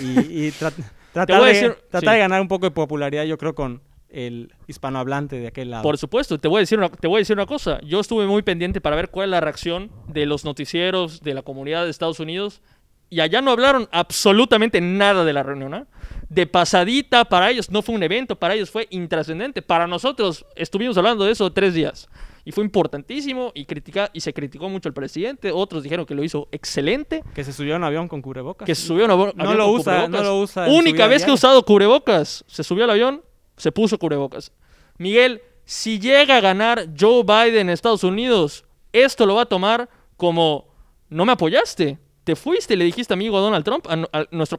[0.00, 0.72] Y, y tra-
[1.12, 2.14] tratar, voy a de, decir- tratar sí.
[2.14, 5.82] de ganar un poco de popularidad, yo creo, con el hispanohablante de aquel lado.
[5.82, 7.80] Por supuesto, te voy, a decir una, te voy a decir una cosa.
[7.82, 11.42] Yo estuve muy pendiente para ver cuál es la reacción de los noticieros de la
[11.42, 12.62] comunidad de Estados Unidos.
[13.10, 15.72] Y allá no hablaron absolutamente nada de la reunión.
[15.74, 15.86] ¿ah?
[16.28, 19.62] De pasadita, para ellos no fue un evento, para ellos fue intrascendente.
[19.62, 22.08] Para nosotros estuvimos hablando de eso tres días.
[22.44, 25.52] y fue importantísimo y, critica, y se criticó mucho al presidente.
[25.52, 27.22] Otros dijeron que lo hizo excelente.
[27.34, 28.66] Que se subió a un avión con cubrebocas.
[28.66, 30.20] Que se subió a un avión no lo con usa, cubrebocas.
[30.20, 30.68] no lo usa.
[30.68, 32.44] Única vez que ha usado cubrebocas.
[32.46, 33.22] Se subió al avión,
[33.58, 34.52] se puso cubrebocas.
[34.96, 39.88] Miguel, si llega a ganar Joe Biden en Estados Unidos, esto lo va a tomar
[40.16, 40.66] como
[41.10, 41.98] no me apoyaste.
[42.24, 44.58] Te fuiste le dijiste amigo a Donald Trump, a, nuestro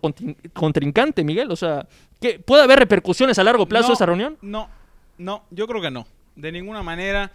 [0.53, 1.51] contrincante, Miguel.
[1.51, 1.87] O sea,
[2.19, 4.37] ¿qué, ¿puede haber repercusiones a largo plazo No, esa reunión?
[4.41, 4.69] No,
[5.17, 6.07] no, yo creo que no.
[6.35, 7.31] De ninguna manera.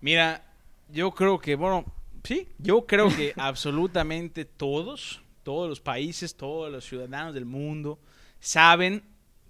[0.00, 0.42] Mira,
[0.90, 1.84] yo creo que, bueno,
[2.22, 7.98] sí, yo creo que absolutamente todos, todos los países, todos los ciudadanos del mundo
[8.40, 9.02] saben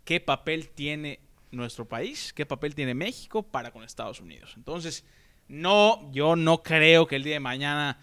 [0.05, 1.21] qué papel tiene
[1.55, 4.55] nuestro país, qué papel tiene México para con Estados Unidos.
[4.57, 5.05] Entonces,
[5.49, 7.99] no, yo no creo que el día de mañana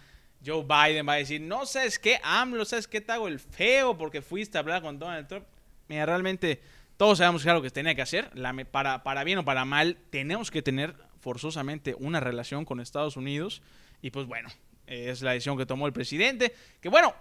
[0.46, 3.98] Joe Biden va a decir, no sabes qué, AMLO, sabes qué, te hago el feo
[3.98, 5.46] porque fuiste a hablar con Donald Trump.
[5.88, 6.62] Mira, realmente
[6.98, 8.30] todos sabemos algo que tenía que hacer.
[8.34, 13.18] La para, para bien o para mal, tenemos que tener forzosamente una relación con Estados
[13.18, 13.62] Unidos.
[14.02, 14.50] Y pues bueno,
[14.88, 16.54] es la decisión que tomó el presidente.
[16.80, 17.14] Que bueno,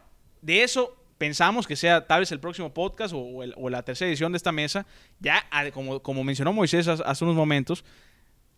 [0.43, 3.83] de eso pensamos que sea tal vez el próximo podcast o, o el- o la
[3.83, 4.87] tercera edición de esta mesa.
[5.21, 7.85] Ya, a- como, como mencionó Moisés hace, hace unos momentos,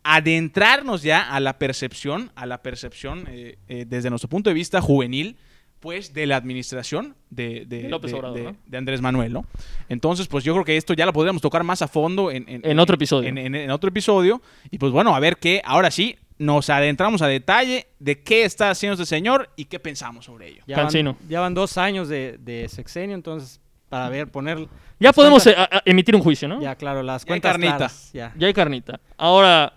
[0.04, 4.80] adentrarnos ya a la percepción, a la percepción eh, eh, desde nuestro punto de vista
[4.80, 5.36] juvenil,
[5.80, 8.56] pues de la administración de, de- De López de- Obrador, de- ¿no?
[8.64, 9.44] de Andrés Manuel, ¿no?
[9.88, 12.78] Entonces, pues yo creo que esto ya lo podríamos tocar más a fondo en, En
[12.78, 13.28] otro episodio.
[13.28, 14.40] En, en- en otro episodio.
[14.70, 18.70] Y pues bueno, a ver qué, ahora sí, nos adentramos a detalle de qué está
[18.70, 20.62] haciendo este señor y qué pensamos sobre ello.
[20.66, 21.14] Ya Cancino.
[21.20, 24.66] van, ya van dos años de, de sexenio, entonces, para ver, poner...
[24.98, 26.60] Ya podemos cuentas- eh, emitir un juicio, ¿no?
[26.60, 27.76] Ya, claro, las Ya hay cuentas carnita.
[27.76, 28.32] claras, ya.
[28.36, 29.00] Ya hay carnita.
[29.16, 29.72] Ahora,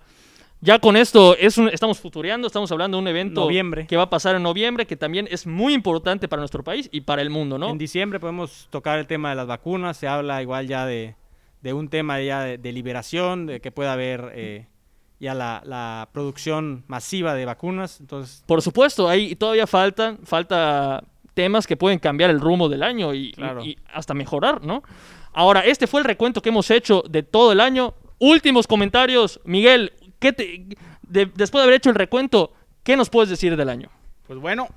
[0.61, 3.86] ya con esto es un- estamos futureando, estamos hablando de un evento Noviembre.
[3.88, 7.01] que va a pasar en noviembre, que también es muy importante para nuestro país y
[7.01, 7.70] para el mundo, ¿no?
[7.70, 11.16] En diciembre podemos tocar el tema de las vacunas, se habla igual ya de,
[11.61, 14.68] de un tema ya de, de liberación, de que pueda haber eh,
[15.20, 21.03] ya la, la producción masiva de vacunas, entonces Por supuesto, ahí todavía faltan, falta
[21.34, 23.63] temas que pueden cambiar el rumbo del año y, Claro.
[23.63, 24.84] y- y hasta mejorar, ¿no?
[25.34, 27.93] Ahora, este fue el recuento que hemos hecho de todo el año.
[28.20, 30.66] Últimos comentarios, Miguel, ¿qué te,
[31.03, 32.53] de- después de haber hecho el recuento,
[32.84, 33.89] ¿qué nos puedes decir del año?
[34.28, 34.68] Pues bueno,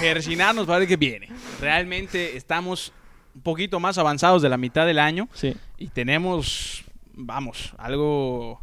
[0.00, 1.28] persinarnos para ver qué viene.
[1.60, 2.92] Realmente estamos
[3.34, 5.28] un poquito más avanzados de la mitad del año.
[5.32, 5.54] Sí.
[5.78, 8.60] Y tenemos, vamos, algo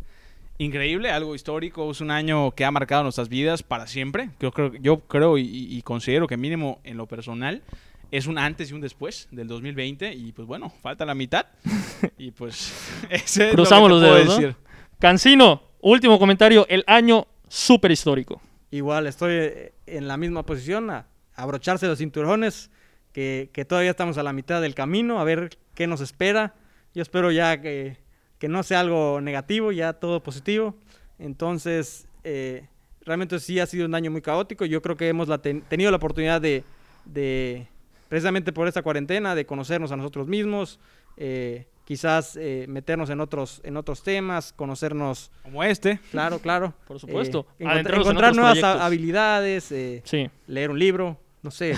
[0.57, 1.89] increíble, algo histórico.
[1.91, 4.29] Es un año que ha marcado nuestras vidas para siempre.
[4.39, 7.63] Yo creo, yo creo y, y considero que mínimo en lo personal
[8.11, 10.13] es un antes y un después del 2020.
[10.13, 11.47] Y pues bueno, falta la mitad.
[12.17, 12.73] y pues
[13.09, 14.47] ese es lo Cruzamos que te los puedo dedos, ¿no?
[14.47, 14.55] decir.
[14.99, 18.41] Cancino, último comentario, el año súper histórico.
[18.71, 22.71] igual estoy eh, en la misma posición, a abrocharse los cinturones,
[23.13, 26.55] que, que todavía estamos a la mitad del camino, a ver qué nos espera.
[26.93, 27.97] Yo espero ya que,
[28.39, 30.75] que no sea algo negativo, ya todo positivo.
[31.19, 32.67] Entonces, eh,
[33.05, 34.65] realmente sí ha sido un año muy caótico.
[34.65, 36.63] Yo creo que hemos la ten- tenido la oportunidad de,
[37.05, 37.67] de,
[38.09, 40.79] precisamente por esta cuarentena, de conocernos a nosotros mismos,
[41.17, 45.99] eh, quizás eh, meternos en otros, en otros temas, conocernos Como este.
[46.11, 46.73] Claro, claro.
[46.85, 47.47] Por supuesto.
[47.59, 48.81] Eh, encont- en encontrar otros nuevas proyectos.
[48.81, 50.29] ha- habilidades, eh, Sí.
[50.47, 51.17] leer un libro,
[51.47, 51.75] no sé.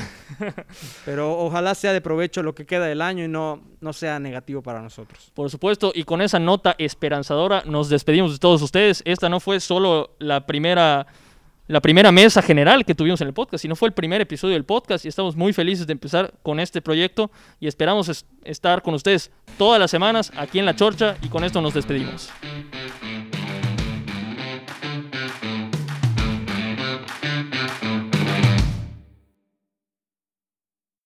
[1.06, 4.62] Pero ojalá sea de provecho lo que queda del año y no, no sea negativo
[4.64, 5.32] para nosotros.
[5.36, 9.02] Por supuesto, y con esa nota esperanzadora nos despedimos de todos ustedes.
[9.06, 11.06] Esta no fue solo la primera,
[11.68, 14.66] la primera mesa general que tuvimos en el podcast, sino fue el primer episodio del
[14.66, 18.96] podcast y estamos muy felices de empezar con este proyecto y esperamos es- estar con
[18.96, 22.30] ustedes todas las semanas aquí en La Chorcha y con esto nos despedimos.